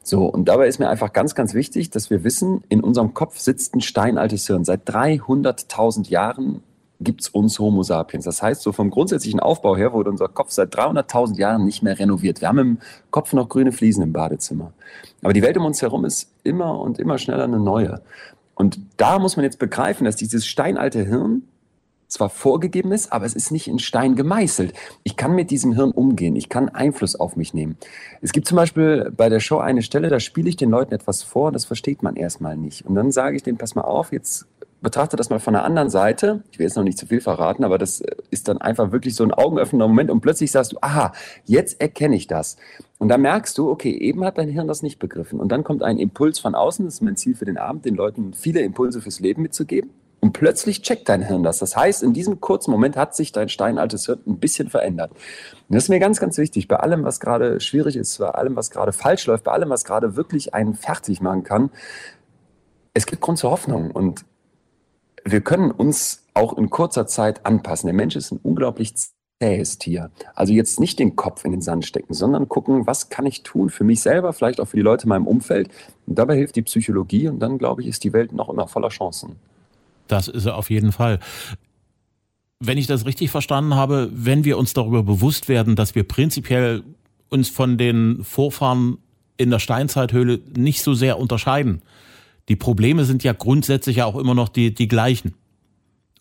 So, 0.02 0.26
und 0.26 0.46
dabei 0.46 0.68
ist 0.68 0.80
mir 0.80 0.90
einfach 0.90 1.14
ganz, 1.14 1.36
ganz 1.36 1.54
wichtig, 1.54 1.92
dass 1.92 2.10
wir 2.10 2.24
wissen, 2.24 2.64
in 2.68 2.82
unserem 2.82 3.14
Kopf 3.14 3.38
sitzt 3.38 3.76
ein 3.76 3.82
steinaltes 3.82 4.48
Hirn. 4.48 4.66
Seit 4.66 4.90
300.000 4.90 6.10
Jahren 6.10 6.64
gibt 7.00 7.22
es 7.22 7.30
uns 7.30 7.60
Homo 7.60 7.84
sapiens. 7.84 8.26
Das 8.26 8.42
heißt, 8.42 8.62
so 8.62 8.72
vom 8.72 8.90
grundsätzlichen 8.90 9.40
Aufbau 9.40 9.78
her 9.78 9.94
wurde 9.94 10.10
unser 10.10 10.28
Kopf 10.28 10.52
seit 10.52 10.76
300.000 10.76 11.38
Jahren 11.38 11.66
nicht 11.66 11.82
mehr 11.82 11.98
renoviert. 11.98 12.42
Wir 12.42 12.50
haben 12.50 12.60
im 12.60 12.78
Kopf 13.12 13.34
noch 13.34 13.48
grüne 13.48 13.72
Fliesen 13.72 14.04
im 14.04 14.14
Badezimmer. 14.14 14.74
Aber 15.22 15.34
die 15.34 15.42
Welt 15.42 15.58
um 15.58 15.66
uns 15.66 15.82
herum 15.82 16.06
ist 16.06 16.30
immer 16.44 16.80
und 16.80 17.00
immer 17.00 17.18
schneller 17.18 17.46
eine 17.46 17.60
neue. 17.60 18.02
Und 18.56 18.80
da 18.98 19.20
muss 19.20 19.38
man 19.38 19.46
jetzt 19.46 19.60
begreifen, 19.60 20.04
dass 20.04 20.18
dieses 20.18 20.46
steinalte 20.46 21.06
Hirn 21.06 21.44
zwar 22.10 22.30
vorgegeben 22.30 22.92
ist, 22.92 23.14
aber 23.14 23.26
es 23.26 23.36
ist 23.36 23.52
nicht 23.52 23.68
in 23.68 23.80
Stein 23.80 24.16
gemeißelt. 24.16 24.74
Ich 25.04 25.16
kann 25.16 25.36
mit 25.36 25.52
diesem 25.52 25.74
Hirn 25.74 25.92
umgehen, 25.92 26.36
ich 26.36 26.50
kann 26.50 26.68
Einfluss 26.68 27.16
auf 27.16 27.36
mich 27.36 27.54
nehmen. 27.54 27.78
Es 28.22 28.32
gibt 28.32 28.48
zum 28.48 28.56
Beispiel 28.56 29.14
bei 29.16 29.30
der 29.30 29.40
Show 29.40 29.60
eine 29.60 29.84
Stelle, 29.84 30.10
da 30.10 30.20
spiele 30.20 30.50
ich 30.50 30.58
den 30.58 30.72
Leuten 30.72 30.94
etwas 30.94 31.22
vor, 31.22 31.52
das 31.52 31.66
versteht 31.66 32.02
man 32.02 32.16
erstmal 32.16 32.58
nicht. 32.58 32.86
Und 32.86 32.96
dann 32.96 33.12
sage 33.12 33.36
ich 33.36 33.44
denen, 33.44 33.60
pass 33.60 33.76
mal 33.76 33.84
auf, 33.84 34.12
jetzt 34.12 34.48
betrachte 34.82 35.18
das 35.18 35.30
mal 35.30 35.40
von 35.40 35.54
der 35.54 35.64
anderen 35.64 35.90
Seite. 35.90 36.44
Ich 36.52 36.60
will 36.60 36.66
jetzt 36.66 36.78
noch 36.78 36.84
nicht 36.84 36.98
zu 36.98 37.06
viel 37.06 37.22
verraten, 37.22 37.64
aber 37.64 37.78
das 37.78 38.02
ist 38.32 38.48
dann 38.48 38.60
einfach 38.60 38.92
wirklich 38.92 39.16
so 39.16 39.24
ein 39.24 39.34
augenöffnender 39.34 39.88
Moment 39.88 40.10
und 40.10 40.22
plötzlich 40.22 40.52
sagst 40.52 40.74
du, 40.74 40.78
aha, 40.82 41.12
jetzt 41.46 41.82
erkenne 41.82 42.16
ich 42.16 42.28
das. 42.28 42.58
Und 42.98 43.10
da 43.10 43.18
merkst 43.18 43.58
du, 43.58 43.70
okay, 43.70 43.92
eben 43.92 44.24
hat 44.24 44.38
dein 44.38 44.50
Hirn 44.50 44.68
das 44.68 44.82
nicht 44.82 45.00
begriffen. 45.00 45.40
Und 45.40 45.52
dann 45.52 45.64
kommt 45.64 45.84
ein 45.84 45.98
Impuls 45.98 46.40
von 46.40 46.56
außen, 46.56 46.86
das 46.86 46.96
ist 46.96 47.02
mein 47.02 47.16
Ziel 47.16 47.36
für 47.36 47.46
den 47.46 47.58
Abend, 47.58 47.86
den 47.86 47.96
Leuten 47.96 48.34
viele 48.34 48.62
Impulse 48.62 49.02
fürs 49.02 49.20
Leben 49.20 49.42
mitzugeben. 49.42 49.92
Und 50.22 50.34
plötzlich 50.34 50.82
checkt 50.82 51.08
dein 51.08 51.22
Hirn 51.22 51.44
das. 51.44 51.60
Das 51.60 51.78
heißt, 51.78 52.04
in 52.04 52.12
diesem 52.14 52.42
kurzen 52.42 52.72
Moment 52.72 52.98
hat 52.98 53.16
sich 53.16 53.32
dein 53.32 53.48
steinaltes 53.48 54.06
Hirn 54.06 54.20
ein 54.28 54.40
bisschen 54.40 54.70
verändert. 54.70 55.12
Und 55.12 55.76
das 55.76 55.84
ist 55.84 55.90
mir 55.90 56.00
ganz, 56.00 56.20
ganz 56.20 56.38
wichtig. 56.38 56.68
Bei 56.68 56.76
allem, 56.76 57.06
was 57.06 57.22
gerade 57.22 57.62
schwierig 57.62 57.96
ist, 57.96 58.18
bei 58.18 58.30
allem, 58.30 58.56
was 58.58 58.70
gerade 58.70 58.92
falsch 58.92 59.26
läuft, 59.28 59.46
bei 59.46 59.52
allem, 59.54 59.70
was 59.70 59.86
gerade 59.86 60.18
wirklich 60.18 60.54
einen 60.54 60.74
fertig 60.74 61.22
machen 61.22 61.44
kann, 61.44 61.70
es 62.94 63.06
gibt 63.06 63.22
Grund 63.22 63.38
zur 63.38 63.52
Hoffnung. 63.52 63.92
Und 63.92 64.26
wir 65.32 65.42
können 65.42 65.72
uns 65.72 66.26
auch 66.34 66.58
in 66.58 66.70
kurzer 66.70 67.08
Zeit 67.08 67.46
anpassen. 67.46 67.88
Der 67.88 67.96
Mensch 67.96 68.16
ist 68.16 68.32
ein 68.32 68.40
unglaublich 68.42 68.94
zähes 69.42 69.78
Tier. 69.78 70.12
Also 70.36 70.54
jetzt 70.54 70.80
nicht 70.80 71.00
den 71.00 71.16
Kopf 71.16 71.46
in 71.46 71.52
den 71.52 71.62
Sand 71.62 71.86
stecken, 71.86 72.14
sondern 72.14 72.50
gucken, 72.50 72.88
was 72.88 73.10
kann 73.10 73.26
ich 73.26 73.44
tun 73.44 73.70
für 73.70 73.84
mich 73.84 74.02
selber, 74.02 74.34
vielleicht 74.34 74.60
auch 74.60 74.68
für 74.68 74.78
die 74.78 74.84
Leute 74.84 75.04
in 75.04 75.10
meinem 75.10 75.28
Umfeld. 75.28 75.70
Und 76.06 76.20
dabei 76.20 76.36
hilft 76.36 76.56
die 76.56 76.62
Psychologie 76.62 77.28
und 77.28 77.40
dann, 77.40 77.58
glaube 77.58 77.82
ich, 77.82 77.88
ist 77.88 78.04
die 78.04 78.14
Welt 78.14 78.34
noch 78.34 78.50
immer 78.50 78.68
voller 78.68 78.90
Chancen. 78.90 79.38
Das 80.08 80.28
ist 80.28 80.46
er 80.46 80.58
auf 80.58 80.70
jeden 80.70 80.92
Fall. 80.92 81.20
Wenn 82.60 82.78
ich 82.78 82.88
das 82.88 83.06
richtig 83.06 83.32
verstanden 83.32 83.76
habe, 83.76 84.10
wenn 84.12 84.44
wir 84.44 84.58
uns 84.58 84.74
darüber 84.74 85.04
bewusst 85.04 85.48
werden, 85.48 85.76
dass 85.76 85.96
wir 85.96 86.04
prinzipiell 86.04 86.84
uns 87.30 87.48
von 87.48 87.78
den 87.78 88.24
Vorfahren 88.24 88.98
in 89.38 89.50
der 89.50 89.60
Steinzeithöhle 89.60 90.42
nicht 90.58 90.84
so 90.84 90.94
sehr 90.94 91.18
unterscheiden. 91.18 91.82
Die 92.50 92.56
Probleme 92.56 93.06
sind 93.06 93.24
ja 93.24 93.34
grundsätzlich 93.34 93.98
ja 93.98 94.06
auch 94.06 94.18
immer 94.18 94.34
noch 94.34 94.50
die, 94.50 94.74
die 94.74 94.88
gleichen. 94.88 95.36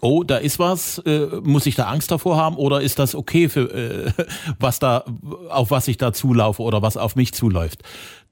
Oh, 0.00 0.22
da 0.22 0.36
ist 0.36 0.60
was, 0.60 0.98
äh, 0.98 1.26
muss 1.42 1.66
ich 1.66 1.74
da 1.74 1.88
Angst 1.88 2.10
davor 2.10 2.36
haben 2.36 2.56
oder 2.56 2.82
ist 2.82 3.00
das 3.00 3.16
okay 3.16 3.48
für 3.48 3.72
äh, 3.72 4.12
was 4.60 4.78
da, 4.78 5.04
auf 5.48 5.70
was 5.70 5.88
ich 5.88 5.96
da 5.96 6.12
zulaufe 6.12 6.62
oder 6.62 6.82
was 6.82 6.96
auf 6.96 7.16
mich 7.16 7.34
zuläuft? 7.34 7.82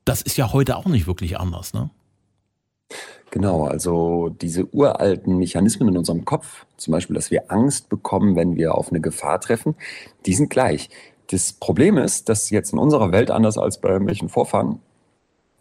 Das 0.05 0.23
ist 0.23 0.37
ja 0.37 0.53
heute 0.53 0.77
auch 0.77 0.87
nicht 0.87 1.09
wirklich 1.09 1.41
anders, 1.41 1.75
ne? 1.75 1.91
Genau, 3.33 3.65
also 3.65 4.29
diese 4.29 4.73
uralten 4.73 5.37
Mechanismen 5.37 5.89
in 5.89 5.99
unserem 5.99 6.25
Kopf, 6.25 6.65
zum 6.77 6.93
Beispiel, 6.93 7.17
dass 7.17 7.33
wir 7.33 7.51
Angst 7.51 7.89
bekommen, 7.89 8.37
wenn 8.37 8.55
wir 8.55 8.77
auf 8.77 8.91
eine 8.91 9.01
Gefahr 9.01 9.41
treffen, 9.41 9.75
die 10.25 10.35
sind 10.35 10.49
gleich. 10.49 10.89
Das 11.31 11.53
Problem 11.53 11.99
ist, 11.99 12.29
dass 12.29 12.51
jetzt 12.51 12.73
in 12.73 12.79
unserer 12.79 13.11
Welt, 13.11 13.33
anders 13.33 13.59
als 13.59 13.81
bei 13.81 13.99
welchen 14.07 14.29
Vorfahren, 14.29 14.79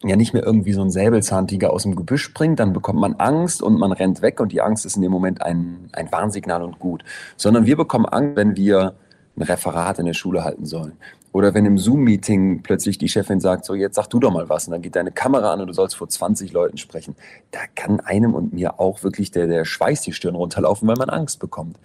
ja 0.04 0.16
nicht 0.16 0.34
mehr 0.34 0.44
irgendwie 0.44 0.74
so 0.74 0.82
ein 0.82 0.92
Säbelzahntiger 0.92 1.72
aus 1.72 1.84
dem 1.84 1.96
Gebüsch 1.96 2.24
springt, 2.24 2.60
dann 2.60 2.74
bekommt 2.74 3.00
man 3.00 3.16
Angst 3.16 3.62
und 3.62 3.80
man 3.80 3.92
rennt 3.92 4.22
weg 4.22 4.40
und 4.40 4.52
die 4.52 4.62
Angst 4.62 4.86
ist 4.86 4.96
in 4.96 5.02
dem 5.02 5.12
Moment 5.12 5.42
ein, 5.42 5.90
ein 5.94 6.12
Warnsignal 6.12 6.64
und 6.64 6.80
gut. 6.80 7.04
Sondern 7.38 7.66
wir 7.66 7.78
bekommen 7.78 8.06
Angst, 8.06 8.36
wenn 8.36 8.56
wir 8.56 8.96
ein 9.38 9.42
Referat 9.42 10.00
in 10.00 10.06
der 10.06 10.14
Schule 10.14 10.44
halten 10.44 10.66
sollen. 10.66 10.94
Oder 11.32 11.54
wenn 11.54 11.66
im 11.66 11.78
Zoom-Meeting 11.78 12.64
plötzlich 12.64 12.98
die 12.98 13.10
Chefin 13.10 13.42
sagt, 13.42 13.66
so 13.66 13.74
jetzt 13.74 13.96
sag 13.96 14.08
du 14.08 14.20
doch 14.20 14.32
mal 14.32 14.48
was 14.48 14.68
und 14.68 14.72
dann 14.72 14.82
geht 14.82 14.96
deine 14.96 15.12
Kamera 15.12 15.52
an 15.52 15.60
und 15.60 15.68
du 15.68 15.74
sollst 15.74 15.98
vor 15.98 16.08
20 16.08 16.54
Leuten 16.54 16.78
sprechen. 16.78 17.16
Da 17.52 17.60
kann 17.76 18.00
einem 18.00 18.34
und 18.34 18.54
mir 18.54 18.80
auch 18.80 19.04
wirklich 19.04 19.32
der, 19.32 19.48
der 19.48 19.66
Schweiß 19.66 20.02
die 20.02 20.14
Stirn 20.14 20.36
runterlaufen, 20.36 20.88
weil 20.88 20.96
man 20.96 21.10
Angst 21.10 21.40
bekommt. 21.40 21.78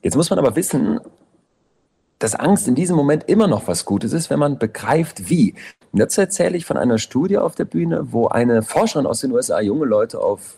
Jetzt 0.00 0.14
muss 0.14 0.30
man 0.30 0.38
aber 0.38 0.54
wissen, 0.54 1.00
dass 2.18 2.34
Angst 2.34 2.68
in 2.68 2.74
diesem 2.74 2.96
Moment 2.96 3.28
immer 3.28 3.46
noch 3.46 3.68
was 3.68 3.84
Gutes 3.84 4.12
ist, 4.12 4.30
wenn 4.30 4.38
man 4.38 4.58
begreift, 4.58 5.30
wie. 5.30 5.54
Und 5.92 6.00
dazu 6.00 6.20
erzähle 6.20 6.56
ich 6.56 6.66
von 6.66 6.76
einer 6.76 6.98
Studie 6.98 7.38
auf 7.38 7.54
der 7.54 7.64
Bühne, 7.64 8.12
wo 8.12 8.28
eine 8.28 8.62
Forscherin 8.62 9.06
aus 9.06 9.20
den 9.20 9.32
USA 9.32 9.60
junge 9.60 9.86
Leute 9.86 10.20
auf 10.20 10.56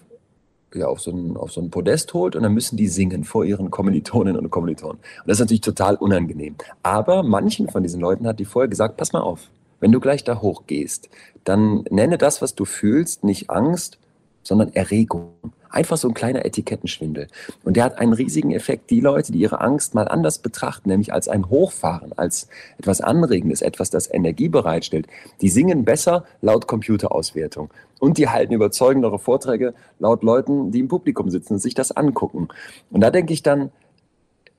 ja, 0.75 0.87
auf, 0.87 1.01
so 1.01 1.11
ein, 1.11 1.37
auf 1.37 1.51
so 1.53 1.61
ein 1.61 1.71
Podest 1.71 2.15
holt 2.15 2.37
und 2.37 2.43
dann 2.43 2.55
müssen 2.55 2.77
die 2.77 2.89
singen 2.89 3.25
vor 3.25 3.45
ihren 3.45 3.71
Kommilitoninnen 3.71 4.41
und 4.41 4.51
Kommilitonen. 4.51 4.99
Und 4.99 5.27
das 5.27 5.37
ist 5.37 5.41
natürlich 5.41 5.63
total 5.63 5.97
unangenehm. 5.97 6.55
Aber 6.83 7.23
manchen 7.23 7.69
von 7.69 7.83
diesen 7.83 8.01
Leuten 8.01 8.27
hat 8.27 8.39
die 8.39 8.45
vorher 8.45 8.69
gesagt, 8.69 8.97
pass 8.97 9.13
mal 9.13 9.21
auf, 9.21 9.49
wenn 9.81 9.93
du 9.93 10.01
gleich 10.01 10.25
da 10.25 10.41
hochgehst, 10.41 11.09
dann 11.45 11.85
nenne 11.91 12.19
das, 12.19 12.43
was 12.43 12.55
du 12.55 12.65
fühlst, 12.65 13.25
nicht 13.25 13.51
Angst, 13.51 13.99
sondern 14.43 14.73
Erregung. 14.73 15.33
Einfach 15.71 15.97
so 15.97 16.09
ein 16.09 16.15
kleiner 16.15 16.45
Etikettenschwindel. 16.45 17.29
Und 17.63 17.77
der 17.77 17.85
hat 17.85 17.99
einen 17.99 18.13
riesigen 18.13 18.51
Effekt. 18.51 18.91
Die 18.91 19.01
Leute, 19.01 19.31
die 19.31 19.39
ihre 19.39 19.61
Angst 19.61 19.95
mal 19.95 20.09
anders 20.09 20.41
betrachten, 20.41 20.89
nämlich 20.89 21.13
als 21.13 21.29
ein 21.29 21.49
Hochfahren, 21.49 22.13
als 22.17 22.49
etwas 22.79 23.01
Anregendes, 23.01 23.63
etwas, 23.63 23.89
das 23.91 24.13
Energie 24.13 24.49
bereitstellt, 24.49 25.07
die 25.41 25.49
singen 25.49 25.85
besser 25.85 26.25
laut 26.41 26.67
Computerauswertung. 26.67 27.71
Und 28.01 28.19
die 28.19 28.29
halten 28.29 28.53
überzeugendere 28.53 29.19
Vorträge 29.19 29.75
laut 30.01 30.25
Leuten, 30.25 30.73
die 30.73 30.81
im 30.81 30.89
Publikum 30.89 31.31
sitzen 31.31 31.55
und 31.55 31.59
sich 31.61 31.75
das 31.75 31.93
angucken. 31.93 32.49
Und 32.91 33.01
da 33.03 33.11
denke 33.11 33.33
ich 33.33 33.43
dann, 33.43 33.71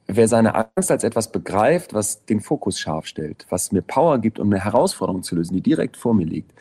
wer 0.08 0.28
seine 0.28 0.56
Angst 0.56 0.92
als 0.92 1.04
etwas 1.04 1.32
begreift, 1.32 1.94
was 1.94 2.26
den 2.26 2.40
Fokus 2.40 2.80
scharf 2.80 3.06
stellt, 3.06 3.46
was 3.50 3.72
mir 3.72 3.82
Power 3.82 4.20
gibt, 4.20 4.40
um 4.40 4.48
eine 4.48 4.64
Herausforderung 4.64 5.24
zu 5.24 5.36
lösen, 5.36 5.56
die 5.56 5.62
direkt 5.62 5.98
vor 5.98 6.14
mir 6.14 6.26
liegt, 6.26 6.54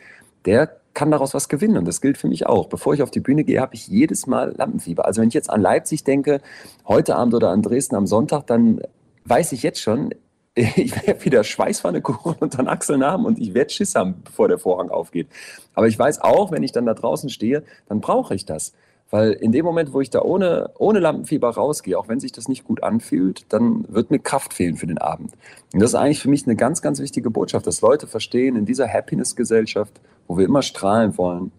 der 0.45 0.80
kann 0.93 1.11
daraus 1.11 1.33
was 1.33 1.49
gewinnen. 1.49 1.77
Und 1.77 1.87
das 1.87 2.01
gilt 2.01 2.17
für 2.17 2.27
mich 2.27 2.45
auch. 2.47 2.67
Bevor 2.67 2.93
ich 2.93 3.01
auf 3.01 3.11
die 3.11 3.19
Bühne 3.19 3.43
gehe, 3.43 3.61
habe 3.61 3.75
ich 3.75 3.87
jedes 3.87 4.27
Mal 4.27 4.53
Lampenfieber. 4.57 5.05
Also 5.05 5.21
wenn 5.21 5.27
ich 5.29 5.33
jetzt 5.33 5.49
an 5.49 5.61
Leipzig 5.61 6.03
denke, 6.03 6.41
heute 6.87 7.15
Abend 7.15 7.33
oder 7.33 7.49
an 7.49 7.61
Dresden 7.61 7.95
am 7.95 8.07
Sonntag, 8.07 8.47
dann 8.47 8.81
weiß 9.25 9.51
ich 9.53 9.63
jetzt 9.63 9.81
schon, 9.81 10.13
ich 10.55 11.07
werde 11.07 11.23
wieder 11.23 11.43
Schweißpfannekuchen 11.43 12.35
unter 12.39 12.57
den 12.57 12.67
Achseln 12.67 13.03
haben 13.03 13.25
und 13.25 13.39
ich 13.39 13.53
werde 13.53 13.69
Schiss 13.69 13.95
haben, 13.95 14.21
bevor 14.23 14.47
der 14.47 14.57
Vorhang 14.57 14.89
aufgeht. 14.89 15.27
Aber 15.73 15.87
ich 15.87 15.97
weiß 15.97 16.21
auch, 16.21 16.51
wenn 16.51 16.63
ich 16.63 16.71
dann 16.71 16.85
da 16.85 16.93
draußen 16.93 17.29
stehe, 17.29 17.63
dann 17.87 18.01
brauche 18.01 18.35
ich 18.35 18.45
das. 18.45 18.73
Weil 19.11 19.33
in 19.33 19.51
dem 19.51 19.65
Moment, 19.65 19.91
wo 19.91 19.99
ich 19.99 20.09
da 20.09 20.21
ohne, 20.21 20.71
ohne 20.77 20.99
Lampenfieber 20.99 21.49
rausgehe, 21.49 21.99
auch 21.99 22.07
wenn 22.07 22.21
sich 22.21 22.31
das 22.31 22.47
nicht 22.47 22.63
gut 22.63 22.81
anfühlt, 22.81 23.45
dann 23.49 23.85
wird 23.89 24.09
mir 24.09 24.19
Kraft 24.19 24.53
fehlen 24.53 24.77
für 24.77 24.87
den 24.87 24.99
Abend. 24.99 25.33
Und 25.73 25.81
das 25.81 25.91
ist 25.91 25.95
eigentlich 25.95 26.21
für 26.21 26.29
mich 26.29 26.45
eine 26.45 26.55
ganz, 26.55 26.81
ganz 26.81 26.99
wichtige 26.99 27.29
Botschaft, 27.29 27.67
dass 27.67 27.81
Leute 27.81 28.07
verstehen, 28.07 28.55
in 28.55 28.65
dieser 28.65 28.87
Happiness-Gesellschaft, 28.87 29.99
wo 30.27 30.37
wir 30.37 30.45
immer 30.45 30.61
strahlen 30.61 31.17
wollen, 31.17 31.51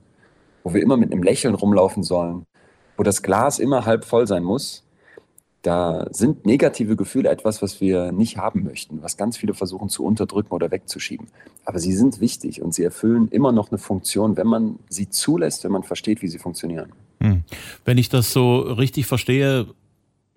wo 0.63 0.75
wir 0.75 0.83
immer 0.83 0.97
mit 0.97 1.13
einem 1.13 1.23
Lächeln 1.23 1.55
rumlaufen 1.55 2.03
sollen, 2.03 2.45
wo 2.97 3.03
das 3.03 3.23
Glas 3.23 3.59
immer 3.59 3.85
halb 3.85 4.05
voll 4.05 4.27
sein 4.27 4.45
muss, 4.45 4.85
da 5.63 6.09
sind 6.11 6.45
negative 6.45 6.97
Gefühle 6.97 7.29
etwas, 7.29 7.63
was 7.63 7.81
wir 7.81 8.11
nicht 8.11 8.37
haben 8.37 8.65
möchten, 8.65 9.01
was 9.03 9.17
ganz 9.17 9.37
viele 9.37 9.55
versuchen 9.55 9.89
zu 9.89 10.05
unterdrücken 10.05 10.53
oder 10.53 10.73
wegzuschieben. 10.73 11.29
Aber 11.65 11.79
sie 11.79 11.93
sind 11.93 12.21
wichtig 12.21 12.63
und 12.63 12.75
sie 12.75 12.83
erfüllen 12.83 13.29
immer 13.29 13.53
noch 13.53 13.71
eine 13.71 13.79
Funktion, 13.79 14.37
wenn 14.37 14.49
man 14.49 14.81
sie 14.89 15.09
zulässt, 15.09 15.63
wenn 15.63 15.71
man 15.71 15.85
versteht, 15.85 16.21
wie 16.21 16.29
sie 16.29 16.41
funktionieren. 16.41 16.93
Hm. 17.21 17.45
Wenn 17.85 17.97
ich 17.97 18.09
das 18.09 18.33
so 18.33 18.59
richtig 18.59 19.07
verstehe, 19.07 19.69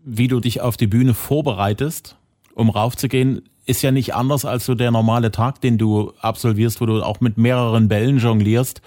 wie 0.03 0.27
du 0.27 0.39
dich 0.39 0.61
auf 0.61 0.77
die 0.77 0.87
Bühne 0.87 1.15
vorbereitest, 1.15 2.17
um 2.55 2.69
raufzugehen, 2.69 3.43
ist 3.65 3.81
ja 3.81 3.91
nicht 3.91 4.15
anders 4.15 4.45
als 4.45 4.65
so 4.65 4.75
der 4.75 4.91
normale 4.91 5.31
Tag, 5.31 5.61
den 5.61 5.77
du 5.77 6.13
absolvierst, 6.19 6.81
wo 6.81 6.85
du 6.85 7.03
auch 7.03 7.19
mit 7.19 7.37
mehreren 7.37 7.87
Bällen 7.87 8.17
jonglierst, 8.17 8.81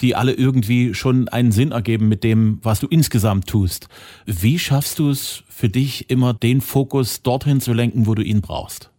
die 0.00 0.14
alle 0.14 0.32
irgendwie 0.32 0.94
schon 0.94 1.28
einen 1.28 1.52
Sinn 1.52 1.72
ergeben 1.72 2.08
mit 2.08 2.24
dem, 2.24 2.58
was 2.62 2.80
du 2.80 2.86
insgesamt 2.86 3.46
tust. 3.46 3.88
Wie 4.26 4.58
schaffst 4.58 4.98
du 4.98 5.10
es 5.10 5.44
für 5.48 5.68
dich 5.68 6.10
immer 6.10 6.34
den 6.34 6.60
Fokus 6.60 7.22
dorthin 7.22 7.60
zu 7.60 7.72
lenken, 7.72 8.06
wo 8.06 8.14
du 8.14 8.22
ihn 8.22 8.40
brauchst? 8.40 8.90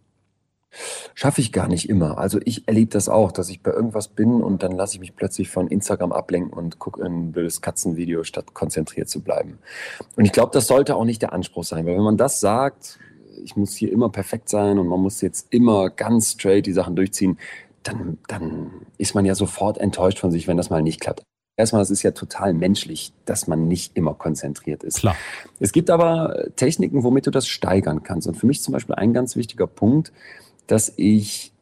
Schaffe 1.14 1.40
ich 1.40 1.52
gar 1.52 1.68
nicht 1.68 1.88
immer. 1.88 2.18
Also 2.18 2.40
ich 2.44 2.66
erlebe 2.66 2.90
das 2.90 3.08
auch, 3.08 3.30
dass 3.30 3.48
ich 3.48 3.62
bei 3.62 3.70
irgendwas 3.70 4.08
bin 4.08 4.42
und 4.42 4.64
dann 4.64 4.72
lasse 4.72 4.94
ich 4.94 5.00
mich 5.00 5.14
plötzlich 5.14 5.48
von 5.48 5.68
Instagram 5.68 6.10
ablenken 6.10 6.52
und 6.52 6.80
gucke 6.80 7.04
ein 7.04 7.30
blödes 7.30 7.60
Katzenvideo, 7.60 8.24
statt 8.24 8.54
konzentriert 8.54 9.08
zu 9.08 9.20
bleiben. 9.20 9.58
Und 10.16 10.24
ich 10.24 10.32
glaube, 10.32 10.50
das 10.52 10.66
sollte 10.66 10.96
auch 10.96 11.04
nicht 11.04 11.22
der 11.22 11.32
Anspruch 11.32 11.62
sein, 11.62 11.86
weil 11.86 11.94
wenn 11.94 12.02
man 12.02 12.16
das 12.16 12.40
sagt, 12.40 12.98
ich 13.42 13.56
muss 13.56 13.74
hier 13.74 13.90
immer 13.90 14.08
perfekt 14.08 14.48
sein 14.48 14.78
und 14.78 14.86
man 14.86 15.00
muss 15.00 15.20
jetzt 15.20 15.46
immer 15.50 15.90
ganz 15.90 16.32
straight 16.32 16.66
die 16.66 16.72
Sachen 16.72 16.96
durchziehen, 16.96 17.38
dann, 17.82 18.18
dann 18.28 18.70
ist 18.98 19.14
man 19.14 19.24
ja 19.24 19.34
sofort 19.34 19.78
enttäuscht 19.78 20.18
von 20.18 20.30
sich, 20.30 20.48
wenn 20.48 20.56
das 20.56 20.70
mal 20.70 20.82
nicht 20.82 21.00
klappt. 21.00 21.22
Erstmal, 21.56 21.82
es 21.82 21.90
ist 21.90 22.02
ja 22.02 22.10
total 22.10 22.52
menschlich, 22.52 23.12
dass 23.26 23.46
man 23.46 23.68
nicht 23.68 23.96
immer 23.96 24.14
konzentriert 24.14 24.82
ist. 24.82 24.98
Klar. 24.98 25.14
Es 25.60 25.72
gibt 25.72 25.88
aber 25.88 26.48
Techniken, 26.56 27.04
womit 27.04 27.26
du 27.26 27.30
das 27.30 27.46
steigern 27.46 28.02
kannst. 28.02 28.26
Und 28.26 28.34
für 28.34 28.46
mich 28.46 28.60
zum 28.60 28.72
Beispiel 28.72 28.96
ein 28.96 29.12
ganz 29.12 29.36
wichtiger 29.36 29.68
Punkt, 29.68 30.12
dass 30.66 30.92
ich 30.96 31.52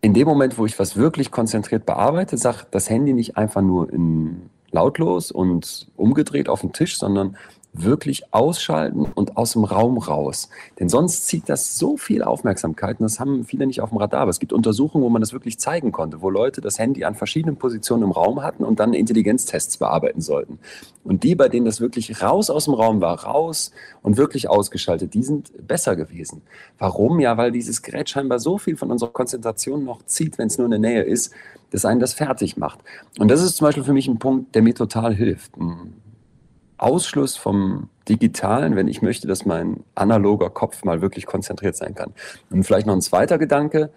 in 0.00 0.14
dem 0.14 0.28
Moment, 0.28 0.56
wo 0.56 0.66
ich 0.66 0.78
was 0.78 0.96
wirklich 0.96 1.32
konzentriert 1.32 1.84
bearbeite, 1.84 2.36
sage, 2.36 2.66
das 2.70 2.88
Handy 2.88 3.12
nicht 3.12 3.36
einfach 3.36 3.62
nur 3.62 3.92
in 3.92 4.50
lautlos 4.70 5.32
und 5.32 5.88
umgedreht 5.96 6.48
auf 6.48 6.60
den 6.60 6.72
Tisch, 6.72 6.98
sondern 6.98 7.36
wirklich 7.82 8.32
ausschalten 8.32 9.06
und 9.14 9.36
aus 9.36 9.52
dem 9.52 9.64
Raum 9.64 9.98
raus. 9.98 10.48
Denn 10.78 10.88
sonst 10.88 11.26
zieht 11.26 11.48
das 11.48 11.78
so 11.78 11.96
viel 11.96 12.22
Aufmerksamkeit 12.22 13.00
und 13.00 13.04
das 13.04 13.20
haben 13.20 13.44
viele 13.44 13.66
nicht 13.66 13.80
auf 13.80 13.90
dem 13.90 13.98
Radar. 13.98 14.22
Aber 14.22 14.30
es 14.30 14.38
gibt 14.38 14.52
Untersuchungen, 14.52 15.04
wo 15.04 15.08
man 15.08 15.20
das 15.20 15.32
wirklich 15.32 15.58
zeigen 15.58 15.92
konnte, 15.92 16.22
wo 16.22 16.30
Leute 16.30 16.60
das 16.60 16.78
Handy 16.78 17.04
an 17.04 17.14
verschiedenen 17.14 17.56
Positionen 17.56 18.04
im 18.04 18.10
Raum 18.10 18.42
hatten 18.42 18.64
und 18.64 18.80
dann 18.80 18.94
Intelligenztests 18.94 19.76
bearbeiten 19.78 20.20
sollten. 20.20 20.58
Und 21.04 21.22
die, 21.22 21.34
bei 21.34 21.48
denen 21.48 21.66
das 21.66 21.80
wirklich 21.80 22.22
raus 22.22 22.50
aus 22.50 22.66
dem 22.66 22.74
Raum 22.74 23.00
war, 23.00 23.24
raus 23.24 23.72
und 24.02 24.16
wirklich 24.16 24.48
ausgeschaltet, 24.48 25.14
die 25.14 25.22
sind 25.22 25.50
besser 25.66 25.96
gewesen. 25.96 26.42
Warum? 26.78 27.20
Ja, 27.20 27.36
weil 27.36 27.52
dieses 27.52 27.82
Gerät 27.82 28.10
scheinbar 28.10 28.38
so 28.38 28.58
viel 28.58 28.76
von 28.76 28.90
unserer 28.90 29.10
Konzentration 29.10 29.84
noch 29.84 30.02
zieht, 30.04 30.38
wenn 30.38 30.48
es 30.48 30.58
nur 30.58 30.66
in 30.66 30.70
der 30.70 30.80
Nähe 30.80 31.02
ist, 31.02 31.32
dass 31.70 31.84
einen 31.84 32.00
das 32.00 32.14
fertig 32.14 32.56
macht. 32.56 32.80
Und 33.18 33.30
das 33.30 33.42
ist 33.42 33.56
zum 33.56 33.66
Beispiel 33.66 33.84
für 33.84 33.92
mich 33.92 34.08
ein 34.08 34.18
Punkt, 34.18 34.54
der 34.54 34.62
mir 34.62 34.74
total 34.74 35.14
hilft. 35.14 35.52
Ausschluss 36.78 37.36
vom 37.36 37.88
Digitalen, 38.08 38.76
wenn 38.76 38.88
ich 38.88 39.02
möchte, 39.02 39.28
dass 39.28 39.44
mein 39.44 39.84
analoger 39.94 40.50
Kopf 40.50 40.84
mal 40.84 41.02
wirklich 41.02 41.26
konzentriert 41.26 41.76
sein 41.76 41.94
kann. 41.94 42.12
Und 42.50 42.64
vielleicht 42.64 42.86
noch 42.86 42.94
ein 42.94 43.02
zweiter 43.02 43.38
Gedanke, 43.38 43.90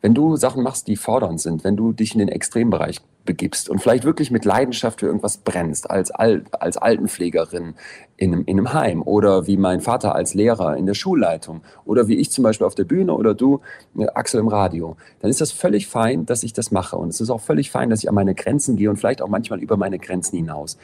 wenn 0.00 0.14
du 0.14 0.36
Sachen 0.36 0.62
machst, 0.62 0.86
die 0.86 0.96
fordernd 0.96 1.40
sind, 1.40 1.64
wenn 1.64 1.76
du 1.76 1.92
dich 1.92 2.12
in 2.12 2.20
den 2.20 2.28
Extrembereich 2.28 3.00
begibst 3.24 3.68
und 3.68 3.80
vielleicht 3.80 4.04
wirklich 4.04 4.30
mit 4.30 4.46
Leidenschaft 4.46 5.00
für 5.00 5.06
irgendwas 5.06 5.38
brennst, 5.38 5.90
als, 5.90 6.10
Al 6.10 6.44
als 6.52 6.78
Altenpflegerin 6.78 7.74
in 8.16 8.32
einem, 8.32 8.44
in 8.46 8.58
einem 8.58 8.72
Heim 8.72 9.02
oder 9.02 9.46
wie 9.46 9.58
mein 9.58 9.82
Vater 9.82 10.14
als 10.14 10.32
Lehrer 10.32 10.76
in 10.78 10.86
der 10.86 10.94
Schulleitung 10.94 11.60
oder 11.84 12.08
wie 12.08 12.16
ich 12.16 12.30
zum 12.30 12.44
Beispiel 12.44 12.66
auf 12.66 12.74
der 12.74 12.84
Bühne 12.84 13.12
oder 13.12 13.34
du, 13.34 13.60
äh, 13.98 14.06
Axel 14.14 14.40
im 14.40 14.48
Radio, 14.48 14.96
dann 15.20 15.30
ist 15.30 15.42
das 15.42 15.52
völlig 15.52 15.88
fein, 15.88 16.24
dass 16.24 16.42
ich 16.42 16.54
das 16.54 16.70
mache. 16.70 16.96
Und 16.96 17.10
es 17.10 17.20
ist 17.20 17.28
auch 17.28 17.42
völlig 17.42 17.70
fein, 17.70 17.90
dass 17.90 18.02
ich 18.02 18.08
an 18.08 18.14
meine 18.14 18.34
Grenzen 18.34 18.76
gehe 18.76 18.88
und 18.88 18.96
vielleicht 18.96 19.20
auch 19.20 19.28
manchmal 19.28 19.60
über 19.60 19.76
meine 19.76 19.98
Grenzen 19.98 20.36
hinaus. 20.36 20.78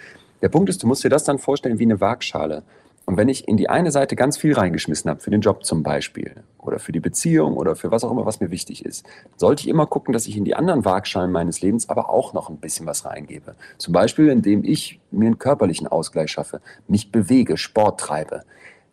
Der 0.45 0.51
Punkt 0.51 0.69
ist, 0.69 0.83
du 0.83 0.87
musst 0.87 1.03
dir 1.03 1.09
das 1.09 1.25
dann 1.25 1.39
vorstellen 1.39 1.79
wie 1.79 1.85
eine 1.85 2.03
Waagschale. 2.03 2.65
Und 3.07 3.17
wenn 3.17 3.31
ich 3.31 3.49
in 3.49 3.57
die 3.57 3.71
eine 3.71 3.91
Seite 3.91 4.15
ganz 4.15 4.37
viel 4.37 4.53
reingeschmissen 4.53 5.11
habe, 5.11 5.21
für 5.21 5.31
den 5.31 5.41
Job 5.41 5.65
zum 5.65 5.83
Beispiel, 5.83 6.33
oder 6.59 6.79
für 6.79 6.93
die 6.93 7.01
Beziehung 7.01 7.57
oder 7.57 7.77
für 7.77 7.91
was 7.91 8.05
auch 8.05 8.11
immer, 8.11 8.27
was 8.27 8.41
mir 8.41 8.51
wichtig 8.51 8.85
ist, 8.85 9.07
sollte 9.39 9.63
ich 9.63 9.69
immer 9.69 9.87
gucken, 9.87 10.13
dass 10.13 10.27
ich 10.27 10.37
in 10.37 10.45
die 10.45 10.55
anderen 10.55 10.85
Waagschalen 10.85 11.33
meines 11.33 11.63
Lebens 11.63 11.89
aber 11.89 12.11
auch 12.11 12.35
noch 12.35 12.51
ein 12.51 12.59
bisschen 12.59 12.85
was 12.85 13.07
reingebe. 13.07 13.55
Zum 13.79 13.95
Beispiel, 13.95 14.29
indem 14.29 14.65
ich 14.65 15.01
mir 15.11 15.29
einen 15.29 15.39
körperlichen 15.39 15.87
Ausgleich 15.87 16.31
schaffe, 16.31 16.61
mich 16.89 17.11
bewege, 17.11 17.57
Sport 17.57 17.99
treibe. 18.01 18.43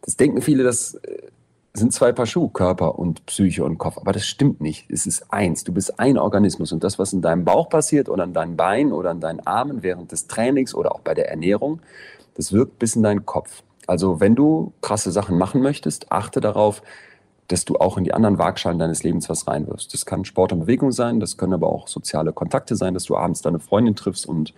Das 0.03 0.15
denken 0.15 0.41
viele, 0.41 0.63
das 0.63 0.95
äh, 0.95 1.17
sind 1.73 1.93
zwei 1.93 2.11
Paar 2.11 2.25
Schuhe, 2.25 2.49
Körper 2.49 2.99
und 2.99 3.25
Psyche 3.25 3.63
und 3.63 3.77
Kopf. 3.77 3.97
Aber 3.97 4.11
das 4.11 4.25
stimmt 4.25 4.59
nicht. 4.59 4.89
Es 4.89 5.05
ist 5.05 5.31
eins. 5.31 5.63
Du 5.63 5.73
bist 5.73 5.99
ein 5.99 6.17
Organismus. 6.17 6.71
Und 6.71 6.83
das, 6.83 6.99
was 6.99 7.13
in 7.13 7.21
deinem 7.21 7.45
Bauch 7.45 7.69
passiert 7.69 8.09
oder 8.09 8.23
an 8.23 8.33
deinen 8.33 8.57
Beinen 8.57 8.91
oder 8.91 9.11
an 9.11 9.21
deinen 9.21 9.39
Armen 9.47 9.81
während 9.81 10.11
des 10.11 10.27
Trainings 10.27 10.75
oder 10.75 10.93
auch 10.93 10.99
bei 10.99 11.13
der 11.13 11.29
Ernährung, 11.29 11.81
das 12.35 12.51
wirkt 12.51 12.77
bis 12.79 12.95
in 12.95 13.03
deinen 13.03 13.25
Kopf. 13.25 13.63
Also 13.87 14.19
wenn 14.19 14.35
du 14.35 14.73
krasse 14.81 15.11
Sachen 15.11 15.37
machen 15.37 15.61
möchtest, 15.61 16.11
achte 16.11 16.41
darauf, 16.41 16.81
dass 17.47 17.65
du 17.65 17.77
auch 17.77 17.97
in 17.97 18.03
die 18.03 18.13
anderen 18.13 18.37
Waagschalen 18.37 18.79
deines 18.79 19.03
Lebens 19.03 19.27
was 19.27 19.47
reinwirfst. 19.47 19.93
Das 19.93 20.05
kann 20.05 20.23
Sport 20.23 20.53
und 20.53 20.61
Bewegung 20.61 20.91
sein, 20.91 21.19
das 21.19 21.37
können 21.37 21.53
aber 21.53 21.67
auch 21.67 21.87
soziale 21.87 22.31
Kontakte 22.31 22.75
sein, 22.75 22.93
dass 22.93 23.05
du 23.05 23.17
abends 23.17 23.41
deine 23.41 23.59
Freundin 23.59 23.95
triffst 23.95 24.25
und 24.25 24.53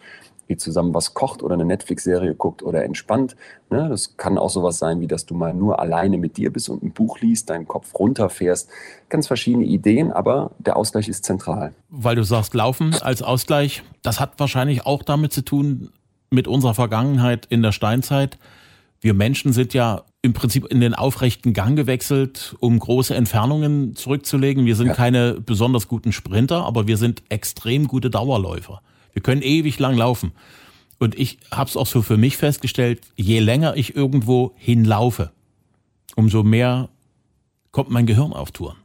ihr 0.47 0.57
zusammen 0.57 0.93
was 0.93 1.13
kocht 1.13 1.43
oder 1.43 1.53
eine 1.53 1.65
Netflix-Serie 1.65 2.35
guckt 2.35 2.63
oder 2.63 2.83
entspannt. 2.83 3.35
Ne? 3.69 3.87
Das 3.89 4.17
kann 4.17 4.37
auch 4.37 4.49
sowas 4.49 4.77
sein, 4.77 4.99
wie 5.01 5.07
dass 5.07 5.25
du 5.25 5.35
mal 5.35 5.53
nur 5.53 5.79
alleine 5.79 6.17
mit 6.17 6.37
dir 6.37 6.51
bist 6.51 6.69
und 6.69 6.83
ein 6.83 6.91
Buch 6.91 7.19
liest, 7.19 7.49
deinen 7.49 7.67
Kopf 7.67 7.93
runterfährst. 7.97 8.69
Ganz 9.09 9.27
verschiedene 9.27 9.65
Ideen, 9.65 10.11
aber 10.11 10.51
der 10.59 10.77
Ausgleich 10.77 11.07
ist 11.07 11.25
zentral. 11.25 11.73
Weil 11.89 12.15
du 12.15 12.23
sagst, 12.23 12.53
Laufen 12.53 12.95
als 13.01 13.21
Ausgleich, 13.21 13.83
das 14.01 14.19
hat 14.19 14.39
wahrscheinlich 14.39 14.85
auch 14.85 15.03
damit 15.03 15.33
zu 15.33 15.43
tun, 15.43 15.89
mit 16.29 16.47
unserer 16.47 16.73
Vergangenheit 16.73 17.45
in 17.45 17.61
der 17.61 17.71
Steinzeit. 17.71 18.37
Wir 18.99 19.13
Menschen 19.13 19.53
sind 19.53 19.73
ja 19.73 20.03
im 20.21 20.33
Prinzip 20.33 20.65
in 20.65 20.79
den 20.79 20.95
aufrechten 20.95 21.53
Gang 21.53 21.75
gewechselt, 21.75 22.55
um 22.59 22.79
große 22.79 23.13
Entfernungen 23.13 23.95
zurückzulegen. 23.95 24.65
Wir 24.65 24.75
sind 24.75 24.87
ja. 24.87 24.93
keine 24.93 25.41
besonders 25.41 25.87
guten 25.87 26.11
Sprinter, 26.11 26.65
aber 26.65 26.87
wir 26.87 26.97
sind 26.97 27.21
extrem 27.29 27.87
gute 27.87 28.09
Dauerläufer. 28.09 28.81
Wir 29.13 29.21
können 29.21 29.41
ewig 29.41 29.79
lang 29.79 29.95
laufen. 29.95 30.33
Und 30.99 31.17
ich 31.17 31.39
habe 31.51 31.69
es 31.69 31.77
auch 31.77 31.87
so 31.87 32.01
für 32.01 32.17
mich 32.17 32.37
festgestellt, 32.37 33.01
je 33.15 33.39
länger 33.39 33.75
ich 33.75 33.95
irgendwo 33.95 34.53
hinlaufe, 34.55 35.31
umso 36.15 36.43
mehr 36.43 36.89
kommt 37.71 37.89
mein 37.89 38.05
Gehirn 38.05 38.33
auf 38.33 38.51
Touren. 38.51 38.77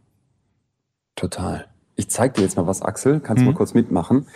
Total. 1.15 1.67
Ich 1.97 2.09
zeige 2.09 2.35
dir 2.35 2.43
jetzt 2.43 2.57
mal 2.57 2.67
was, 2.67 2.83
Axel. 2.83 3.21
Kannst 3.21 3.43
du 3.43 3.47
hm. 3.47 3.53
mal 3.53 3.57
kurz 3.57 3.75
mitmachen, 3.75 4.27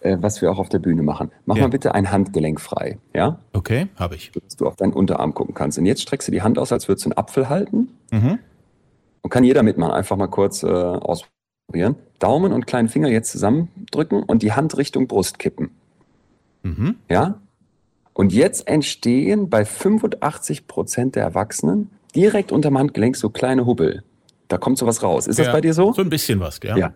äh, 0.00 0.18
was 0.20 0.42
wir 0.42 0.50
auch 0.50 0.58
auf 0.58 0.68
der 0.68 0.78
Bühne 0.78 1.02
machen. 1.02 1.30
Mach 1.46 1.56
ja. 1.56 1.62
mal 1.62 1.68
bitte 1.68 1.94
ein 1.94 2.10
Handgelenk 2.10 2.60
frei, 2.60 2.98
ja? 3.14 3.38
Okay, 3.52 3.88
habe 3.96 4.14
ich. 4.14 4.30
Dass 4.32 4.56
du 4.56 4.66
auf 4.66 4.76
deinen 4.76 4.92
Unterarm 4.92 5.34
gucken 5.34 5.54
kannst. 5.54 5.78
Und 5.78 5.86
jetzt 5.86 6.02
streckst 6.02 6.28
du 6.28 6.32
die 6.32 6.42
Hand 6.42 6.58
aus, 6.58 6.72
als 6.72 6.88
würdest 6.88 7.06
du 7.06 7.10
einen 7.10 7.18
Apfel 7.18 7.48
halten. 7.48 7.88
Mhm. 8.10 8.38
Und 9.22 9.30
kann 9.30 9.44
jeder 9.44 9.62
mitmachen. 9.62 9.94
Einfach 9.94 10.16
mal 10.16 10.28
kurz 10.28 10.62
äh, 10.62 10.66
ausprobieren 10.66 11.41
ausprobieren. 11.72 11.96
Daumen 12.18 12.52
und 12.52 12.66
kleinen 12.66 12.88
Finger 12.88 13.08
jetzt 13.08 13.32
zusammendrücken 13.32 14.22
und 14.22 14.42
die 14.42 14.52
Hand 14.52 14.76
Richtung 14.76 15.08
Brust 15.08 15.38
kippen. 15.38 15.70
Mhm. 16.62 16.96
Ja? 17.08 17.40
Und 18.12 18.32
jetzt 18.32 18.68
entstehen 18.68 19.48
bei 19.48 19.64
85 19.64 20.66
Prozent 20.66 21.16
der 21.16 21.24
Erwachsenen 21.24 21.90
direkt 22.14 22.52
unterm 22.52 22.78
Handgelenk 22.78 23.16
so 23.16 23.30
kleine 23.30 23.66
Hubbel. 23.66 24.04
Da 24.48 24.58
kommt 24.58 24.78
sowas 24.78 25.02
raus. 25.02 25.26
Ist 25.26 25.38
ja, 25.38 25.46
das 25.46 25.52
bei 25.52 25.62
dir 25.62 25.72
so? 25.72 25.92
So 25.94 26.02
ein 26.02 26.10
bisschen 26.10 26.38
was, 26.38 26.60
ja. 26.62 26.76
ja. 26.76 26.92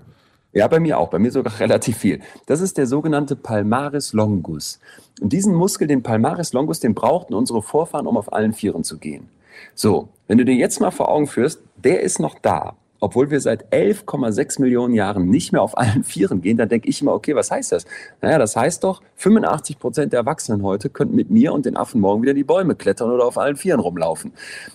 Ja, 0.52 0.68
bei 0.68 0.78
mir 0.78 0.98
auch. 0.98 1.08
Bei 1.08 1.18
mir 1.18 1.30
sogar 1.30 1.58
relativ 1.60 1.96
viel. 1.96 2.20
Das 2.46 2.60
ist 2.60 2.76
der 2.76 2.86
sogenannte 2.86 3.34
Palmaris 3.34 4.12
longus. 4.12 4.78
Und 5.20 5.32
diesen 5.32 5.54
Muskel, 5.54 5.88
den 5.88 6.02
Palmaris 6.02 6.52
longus, 6.52 6.80
den 6.80 6.94
brauchten 6.94 7.34
unsere 7.34 7.62
Vorfahren, 7.62 8.06
um 8.06 8.16
auf 8.16 8.32
allen 8.32 8.52
Vieren 8.52 8.84
zu 8.84 8.98
gehen. 8.98 9.28
So, 9.74 10.10
wenn 10.28 10.38
du 10.38 10.44
dir 10.44 10.54
jetzt 10.54 10.80
mal 10.80 10.90
vor 10.90 11.08
Augen 11.08 11.26
führst, 11.26 11.62
der 11.76 12.02
ist 12.02 12.20
noch 12.20 12.38
da 12.38 12.76
obwohl 13.00 13.30
wir 13.30 13.40
seit 13.40 13.72
11,6 13.72 14.60
Millionen 14.60 14.94
Jahren 14.94 15.28
nicht 15.28 15.52
mehr 15.52 15.62
auf 15.62 15.76
allen 15.76 16.04
Vieren 16.04 16.40
gehen, 16.40 16.56
dann 16.56 16.68
denke 16.68 16.88
ich 16.88 17.00
immer, 17.02 17.12
okay, 17.12 17.34
was 17.34 17.50
heißt 17.50 17.72
das? 17.72 17.84
Naja, 18.20 18.38
das 18.38 18.56
heißt 18.56 18.84
doch, 18.84 19.02
85 19.16 19.78
Prozent 19.78 20.12
der 20.12 20.20
Erwachsenen 20.20 20.62
heute 20.62 20.90
könnten 20.90 21.16
mit 21.16 21.30
mir 21.30 21.52
und 21.52 21.66
den 21.66 21.76
Affen 21.76 22.00
morgen 22.00 22.22
wieder 22.22 22.34
die 22.34 22.44
Bäume 22.44 22.74
klettern 22.74 23.10
oder 23.10 23.26
auf 23.26 23.38
allen 23.38 23.56
Vieren 23.56 23.80
rumlaufen. 23.80 24.32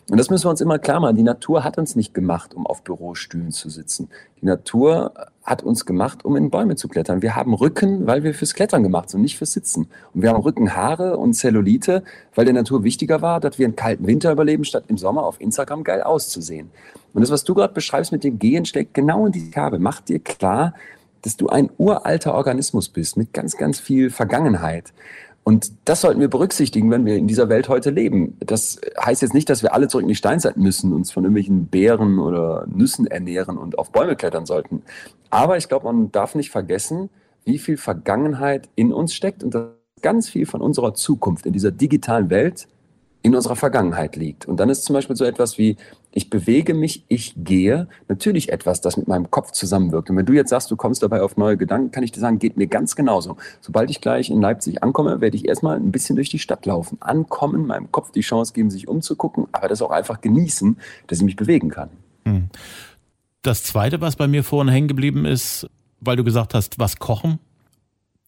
Und 0.09 0.17
das 0.17 0.29
müssen 0.29 0.45
wir 0.45 0.51
uns 0.51 0.61
immer 0.61 0.79
klar 0.79 0.99
machen. 0.99 1.15
Die 1.15 1.23
Natur 1.23 1.63
hat 1.63 1.77
uns 1.77 1.95
nicht 1.95 2.13
gemacht, 2.13 2.53
um 2.53 2.65
auf 2.67 2.83
Bürostühlen 2.83 3.51
zu 3.51 3.69
sitzen. 3.69 4.09
Die 4.41 4.47
Natur 4.47 5.13
hat 5.43 5.63
uns 5.63 5.85
gemacht, 5.85 6.23
um 6.25 6.35
in 6.35 6.49
Bäume 6.49 6.75
zu 6.75 6.87
klettern. 6.87 7.21
Wir 7.21 7.35
haben 7.35 7.53
Rücken, 7.53 8.07
weil 8.07 8.23
wir 8.23 8.33
fürs 8.33 8.53
Klettern 8.53 8.83
gemacht 8.83 9.09
sind, 9.09 9.21
nicht 9.21 9.37
fürs 9.37 9.53
Sitzen. 9.53 9.87
Und 10.13 10.21
wir 10.21 10.29
haben 10.29 10.41
Rückenhaare 10.41 11.17
und 11.17 11.33
Zellulite, 11.33 12.03
weil 12.35 12.45
der 12.45 12.53
Natur 12.53 12.83
wichtiger 12.83 13.21
war, 13.21 13.39
dass 13.39 13.59
wir 13.59 13.65
einen 13.65 13.75
kalten 13.75 14.07
Winter 14.07 14.31
überleben, 14.31 14.63
statt 14.63 14.85
im 14.87 14.97
Sommer 14.97 15.25
auf 15.25 15.41
Instagram 15.41 15.83
geil 15.83 16.01
auszusehen. 16.01 16.71
Und 17.13 17.21
das, 17.21 17.31
was 17.31 17.43
du 17.43 17.53
gerade 17.53 17.73
beschreibst 17.73 18.11
mit 18.11 18.23
dem 18.23 18.39
Gehen, 18.39 18.65
steckt 18.65 18.93
genau 18.93 19.25
in 19.25 19.31
die 19.31 19.51
Kerbe. 19.51 19.79
Mach 19.79 20.01
dir 20.01 20.19
klar, 20.19 20.73
dass 21.23 21.37
du 21.37 21.49
ein 21.49 21.69
uralter 21.77 22.33
Organismus 22.33 22.89
bist 22.89 23.17
mit 23.17 23.33
ganz, 23.33 23.57
ganz 23.57 23.79
viel 23.79 24.09
Vergangenheit. 24.09 24.93
Und 25.43 25.71
das 25.85 26.01
sollten 26.01 26.19
wir 26.19 26.29
berücksichtigen, 26.29 26.91
wenn 26.91 27.05
wir 27.05 27.15
in 27.15 27.27
dieser 27.27 27.49
Welt 27.49 27.67
heute 27.67 27.89
leben. 27.89 28.37
Das 28.39 28.79
heißt 29.03 29.23
jetzt 29.23 29.33
nicht, 29.33 29.49
dass 29.49 29.63
wir 29.63 29.73
alle 29.73 29.87
zurück 29.87 30.03
in 30.03 30.07
die 30.07 30.15
Steinzeit 30.15 30.57
müssen, 30.57 30.93
uns 30.93 31.11
von 31.11 31.23
irgendwelchen 31.23 31.67
Beeren 31.67 32.19
oder 32.19 32.67
Nüssen 32.67 33.07
ernähren 33.07 33.57
und 33.57 33.79
auf 33.79 33.91
Bäume 33.91 34.15
klettern 34.15 34.45
sollten. 34.45 34.83
Aber 35.31 35.57
ich 35.57 35.67
glaube, 35.67 35.85
man 35.85 36.11
darf 36.11 36.35
nicht 36.35 36.51
vergessen, 36.51 37.09
wie 37.43 37.57
viel 37.57 37.77
Vergangenheit 37.77 38.69
in 38.75 38.93
uns 38.93 39.15
steckt 39.15 39.43
und 39.43 39.55
dass 39.55 39.69
ganz 40.01 40.29
viel 40.29 40.45
von 40.45 40.61
unserer 40.61 40.93
Zukunft 40.93 41.45
in 41.45 41.53
dieser 41.53 41.71
digitalen 41.71 42.29
Welt 42.29 42.67
in 43.23 43.35
unserer 43.35 43.55
Vergangenheit 43.55 44.15
liegt. 44.15 44.47
Und 44.47 44.59
dann 44.59 44.69
ist 44.69 44.83
zum 44.83 44.93
Beispiel 44.93 45.15
so 45.15 45.25
etwas 45.25 45.57
wie, 45.57 45.77
ich 46.11 46.29
bewege 46.29 46.73
mich, 46.73 47.05
ich 47.07 47.33
gehe, 47.37 47.87
natürlich 48.07 48.51
etwas, 48.51 48.81
das 48.81 48.97
mit 48.97 49.07
meinem 49.07 49.29
Kopf 49.29 49.51
zusammenwirkt. 49.51 50.09
Und 50.09 50.17
wenn 50.17 50.25
du 50.25 50.33
jetzt 50.33 50.49
sagst, 50.49 50.71
du 50.71 50.75
kommst 50.75 51.03
dabei 51.03 51.21
auf 51.21 51.37
neue 51.37 51.55
Gedanken, 51.55 51.91
kann 51.91 52.03
ich 52.03 52.11
dir 52.11 52.19
sagen, 52.19 52.39
geht 52.39 52.57
mir 52.57 52.67
ganz 52.67 52.95
genauso. 52.95 53.37
Sobald 53.61 53.91
ich 53.91 54.01
gleich 54.01 54.29
in 54.29 54.41
Leipzig 54.41 54.83
ankomme, 54.83 55.21
werde 55.21 55.37
ich 55.37 55.47
erstmal 55.47 55.77
ein 55.77 55.91
bisschen 55.91 56.15
durch 56.15 56.29
die 56.29 56.39
Stadt 56.39 56.65
laufen, 56.65 56.97
ankommen, 56.99 57.67
meinem 57.67 57.91
Kopf 57.91 58.11
die 58.11 58.21
Chance 58.21 58.53
geben, 58.53 58.71
sich 58.71 58.87
umzugucken, 58.87 59.47
aber 59.51 59.67
das 59.67 59.81
auch 59.81 59.91
einfach 59.91 60.21
genießen, 60.21 60.77
dass 61.07 61.19
ich 61.19 61.25
mich 61.25 61.35
bewegen 61.35 61.69
kann. 61.69 61.89
Hm. 62.25 62.49
Das 63.43 63.63
Zweite, 63.63 64.01
was 64.01 64.15
bei 64.15 64.27
mir 64.27 64.43
vorhin 64.43 64.71
hängen 64.71 64.87
geblieben 64.87 65.25
ist, 65.25 65.69
weil 65.99 66.15
du 66.15 66.23
gesagt 66.23 66.53
hast, 66.53 66.79
was 66.79 66.97
kochen, 66.97 67.39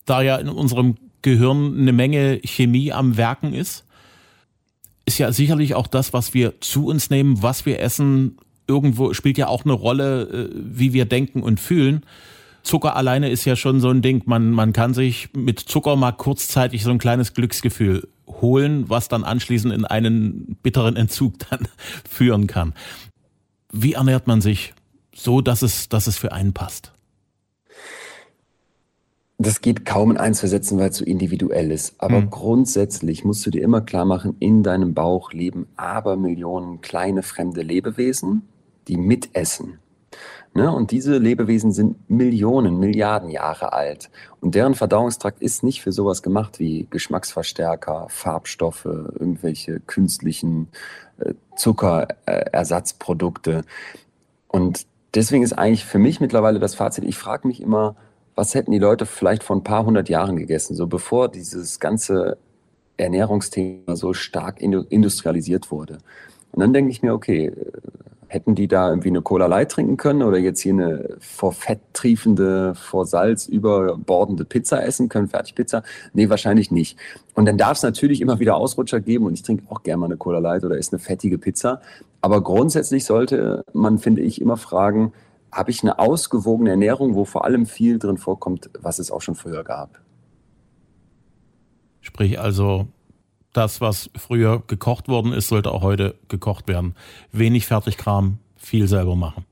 da 0.05 0.21
ja 0.21 0.37
in 0.37 0.49
unserem 0.49 0.95
Gehirn 1.23 1.79
eine 1.79 1.93
Menge 1.93 2.39
Chemie 2.43 2.91
am 2.91 3.17
Werken 3.17 3.53
ist, 3.53 3.85
ist 5.05 5.17
ja 5.17 5.31
sicherlich 5.31 5.75
auch 5.75 5.87
das, 5.87 6.13
was 6.13 6.33
wir 6.33 6.61
zu 6.61 6.87
uns 6.87 7.09
nehmen, 7.09 7.41
was 7.41 7.65
wir 7.65 7.79
essen, 7.79 8.37
irgendwo 8.67 9.13
spielt 9.13 9.37
ja 9.37 9.47
auch 9.47 9.65
eine 9.65 9.73
Rolle, 9.73 10.23
äh, 10.23 10.49
wie 10.55 10.93
wir 10.93 11.05
denken 11.05 11.43
und 11.43 11.59
fühlen. 11.59 12.05
Zucker 12.63 12.95
alleine 12.95 13.29
ist 13.29 13.43
ja 13.43 13.57
schon 13.57 13.81
so 13.81 13.89
ein 13.89 14.01
Ding. 14.01 14.23
Man, 14.25 14.51
man 14.51 14.71
kann 14.71 14.93
sich 14.93 15.29
mit 15.33 15.59
Zucker 15.59 15.97
mal 15.97 16.13
kurzzeitig 16.13 16.83
so 16.83 16.91
ein 16.91 16.97
kleines 16.97 17.33
Glücksgefühl 17.33 18.07
holen, 18.27 18.89
was 18.89 19.09
dann 19.09 19.25
anschließend 19.25 19.73
in 19.73 19.85
einen 19.85 20.57
bitteren 20.63 20.95
Entzug 20.95 21.39
dann 21.49 21.67
führen 22.09 22.47
kann. 22.47 22.73
Wie 23.71 23.93
ernährt 23.93 24.27
man 24.27 24.39
sich 24.39 24.73
so, 25.13 25.41
dass 25.41 25.61
es, 25.61 25.89
dass 25.89 26.07
es 26.07 26.17
für 26.17 26.31
einen 26.31 26.53
passt? 26.53 26.92
Das 29.43 29.59
geht 29.59 29.85
kaum 29.85 30.11
in 30.11 30.17
eins 30.17 30.39
versetzen, 30.39 30.79
weil 30.79 30.89
es 30.89 30.97
so 30.97 31.03
individuell 31.03 31.71
ist. 31.71 31.95
Aber 31.97 32.21
mhm. 32.21 32.29
grundsätzlich 32.29 33.25
musst 33.25 33.45
du 33.45 33.49
dir 33.49 33.61
immer 33.61 33.81
klar 33.81 34.05
machen, 34.05 34.37
in 34.39 34.63
deinem 34.63 34.93
Bauch 34.93 35.33
leben 35.33 35.67
Abermillionen 35.75 36.79
kleine 36.79 37.23
fremde 37.23 37.61
Lebewesen, 37.61 38.47
die 38.87 38.95
mitessen. 38.95 39.79
Ne? 40.53 40.71
Und 40.71 40.91
diese 40.91 41.17
Lebewesen 41.17 41.73
sind 41.73 42.09
Millionen, 42.09 42.79
Milliarden 42.79 43.29
Jahre 43.29 43.73
alt. 43.73 44.09
Und 44.39 44.55
deren 44.55 44.75
Verdauungstrakt 44.75 45.41
ist 45.41 45.61
nicht 45.61 45.81
für 45.81 45.91
sowas 45.91 46.23
gemacht 46.23 46.59
wie 46.59 46.87
Geschmacksverstärker, 46.89 48.05
Farbstoffe, 48.07 48.85
irgendwelche 48.85 49.81
künstlichen 49.81 50.69
äh, 51.17 51.33
Zuckerersatzprodukte. 51.57 53.65
Und 54.47 54.85
deswegen 55.13 55.43
ist 55.43 55.53
eigentlich 55.53 55.83
für 55.83 55.99
mich 55.99 56.21
mittlerweile 56.21 56.59
das 56.59 56.75
Fazit, 56.75 57.03
ich 57.03 57.17
frage 57.17 57.45
mich 57.45 57.59
immer, 57.59 57.97
was 58.35 58.55
hätten 58.55 58.71
die 58.71 58.79
Leute 58.79 59.05
vielleicht 59.05 59.43
vor 59.43 59.55
ein 59.55 59.63
paar 59.63 59.85
hundert 59.85 60.09
Jahren 60.09 60.37
gegessen, 60.37 60.75
so 60.75 60.87
bevor 60.87 61.29
dieses 61.29 61.79
ganze 61.79 62.37
Ernährungsthema 62.97 63.95
so 63.95 64.13
stark 64.13 64.61
industrialisiert 64.61 65.71
wurde. 65.71 65.97
Und 66.51 66.61
dann 66.61 66.73
denke 66.73 66.91
ich 66.91 67.01
mir, 67.01 67.13
okay, 67.13 67.51
hätten 68.33 68.55
die 68.55 68.67
da 68.67 68.89
irgendwie 68.89 69.09
eine 69.09 69.21
Cola 69.21 69.45
Light 69.45 69.71
trinken 69.71 69.95
können 69.95 70.23
oder 70.23 70.39
jetzt 70.39 70.59
hier 70.59 70.73
eine 70.73 71.17
vor 71.19 71.53
Fett 71.53 71.79
triefende, 71.93 72.73
vor 72.73 73.05
Salz 73.05 73.45
überbordende 73.45 74.43
Pizza 74.43 74.83
essen 74.83 75.07
können, 75.07 75.27
Fertigpizza? 75.27 75.83
Nee, 76.13 76.29
wahrscheinlich 76.29 76.71
nicht. 76.71 76.97
Und 77.35 77.45
dann 77.45 77.57
darf 77.57 77.77
es 77.77 77.83
natürlich 77.83 78.21
immer 78.21 78.39
wieder 78.39 78.55
Ausrutscher 78.55 78.99
geben 78.99 79.25
und 79.25 79.33
ich 79.33 79.43
trinke 79.43 79.63
auch 79.69 79.83
gerne 79.83 79.99
mal 79.99 80.05
eine 80.07 80.17
Cola 80.17 80.39
Light 80.39 80.65
oder 80.65 80.77
esse 80.77 80.93
eine 80.93 80.99
fettige 80.99 81.37
Pizza. 81.37 81.81
Aber 82.21 82.41
grundsätzlich 82.41 83.05
sollte 83.05 83.63
man, 83.73 83.99
finde 83.99 84.23
ich, 84.23 84.41
immer 84.41 84.57
fragen, 84.57 85.13
habe 85.53 85.71
ich 85.71 85.83
eine 85.83 85.99
ausgewogene 85.99 86.71
Ernährung, 86.71 87.15
wo 87.15 87.25
vor 87.25 87.45
allem 87.45 87.65
viel 87.65 87.99
drin 87.99 88.17
vorkommt, 88.17 88.69
was 88.79 88.99
es 88.99 89.11
auch 89.11 89.21
schon 89.21 89.35
früher 89.35 89.63
gab. 89.63 90.01
Sprich 92.01 92.39
also, 92.39 92.87
das, 93.53 93.79
was 93.79 94.09
früher 94.15 94.63
gekocht 94.67 95.07
worden 95.07 95.31
ist, 95.31 95.47
sollte 95.47 95.71
auch 95.71 95.83
heute 95.83 96.15
gekocht 96.27 96.67
werden. 96.67 96.95
Wenig 97.31 97.67
Fertigkram, 97.67 98.39
viel 98.55 98.87
selber 98.87 99.15
machen 99.15 99.45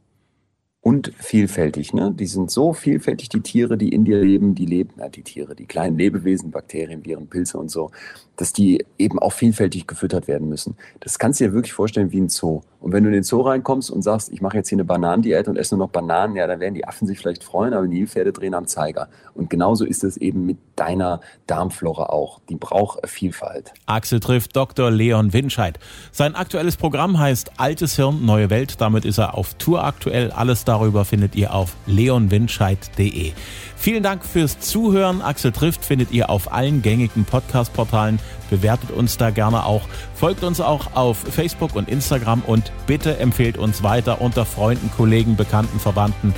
und 0.82 1.14
vielfältig. 1.20 1.94
Ne? 1.94 2.12
Die 2.12 2.26
sind 2.26 2.50
so 2.50 2.74
vielfältig, 2.74 3.30
die 3.30 3.42
Tiere, 3.42 3.78
die 3.78 3.90
in 3.90 4.04
dir 4.04 4.22
leben, 4.24 4.56
die 4.56 4.66
leben, 4.66 4.94
na, 4.98 5.10
die 5.10 5.22
Tiere, 5.22 5.56
die 5.56 5.68
kleinen 5.68 5.98
Lebewesen, 5.98 6.50
Bakterien, 6.50 7.06
Viren, 7.06 7.28
Pilze 7.28 7.58
und 7.60 7.70
so, 7.70 7.92
dass 8.36 8.52
die 8.52 8.84
eben 8.98 9.20
auch 9.20 9.34
vielfältig 9.34 9.86
gefüttert 9.86 10.28
werden 10.28 10.50
müssen. 10.50 10.76
Das 11.00 11.20
kannst 11.20 11.40
du 11.40 11.46
dir 11.46 11.54
wirklich 11.54 11.74
vorstellen 11.74 12.12
wie 12.12 12.22
ein 12.22 12.30
Zoo. 12.30 12.62
Und 12.82 12.94
wenn 12.94 13.04
du 13.04 13.10
in 13.10 13.14
den 13.14 13.24
Zoo 13.24 13.42
reinkommst 13.42 13.92
und 13.92 14.02
sagst, 14.02 14.34
ich 14.34 14.42
mache 14.42 14.58
jetzt 14.58 14.70
hier 14.70 14.78
eine 14.78 14.86
Bananendiät 14.86 15.48
und 15.48 15.56
esse 15.56 15.78
nur 15.78 15.86
noch 15.86 15.92
Bananen, 15.92 16.36
ja, 16.36 16.48
dann 16.48 16.60
werden 16.60 16.74
die 16.74 16.86
Affen 16.86 17.08
sich 17.08 17.20
vielleicht 17.20 17.44
freuen, 17.44 17.74
aber 17.74 17.88
die 17.88 17.94
Nilpferde 17.94 18.34
drehen 18.34 18.56
am 18.56 18.66
Zeiger. 18.66 19.08
Und 19.36 19.52
genauso 19.52 19.86
ist 19.86 20.04
es 20.04 20.18
eben 20.18 20.48
mit 20.48 20.58
deiner 20.76 21.22
Darmflora 21.46 22.08
auch. 22.08 22.42
Die 22.50 22.56
braucht 22.56 23.08
Vielfalt. 23.08 23.72
Axel 23.86 24.20
trifft 24.20 24.56
Dr. 24.56 24.90
Leon 24.90 25.32
Winscheid. 25.32 25.78
Sein 26.12 26.36
aktuelles 26.36 26.76
Programm 26.76 27.20
heißt 27.20 27.52
Altes 27.58 27.96
Hirn, 27.98 28.26
Neue 28.26 28.50
Welt. 28.50 28.82
Damit 28.82 29.06
ist 29.06 29.20
er 29.20 29.38
auf 29.38 29.54
Tour 29.54 29.84
aktuell. 29.84 30.32
Alles 30.32 30.66
darüber 30.66 31.06
findet 31.06 31.36
ihr 31.36 31.54
auf 31.54 31.76
leonwinscheid.de. 31.86 33.34
Vielen 33.76 34.04
Dank 34.04 34.26
fürs 34.26 34.60
Zuhören. 34.60 35.22
Axel 35.22 35.52
trifft 35.52 35.86
findet 35.86 36.12
ihr 36.12 36.32
auf 36.32 36.52
allen 36.52 36.82
gängigen 36.82 37.26
Podcast-Portalen. 37.26 38.20
Bewertet 38.52 38.92
uns 38.92 39.18
da 39.18 39.32
gerne 39.32 39.66
auch. 39.66 39.88
Folgt 40.14 40.44
uns 40.44 40.62
auch 40.62 40.94
auf 40.94 41.18
Facebook 41.18 41.76
und 41.76 41.90
Instagram 41.90 42.44
und 42.46 42.72
bitte 42.86 43.18
empfehlt 43.18 43.58
uns 43.58 43.82
weiter 43.82 44.22
unter 44.22 44.46
Freunden, 44.46 44.92
Kollegen, 44.96 45.36
Bekannten, 45.36 45.80
Verwandten. 45.80 46.36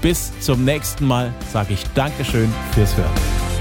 Bis 0.00 0.32
zum 0.40 0.64
nächsten 0.64 1.06
Mal 1.06 1.34
sage 1.52 1.74
ich 1.74 1.84
Dankeschön 1.94 2.50
fürs 2.72 2.96
Hören. 2.96 3.55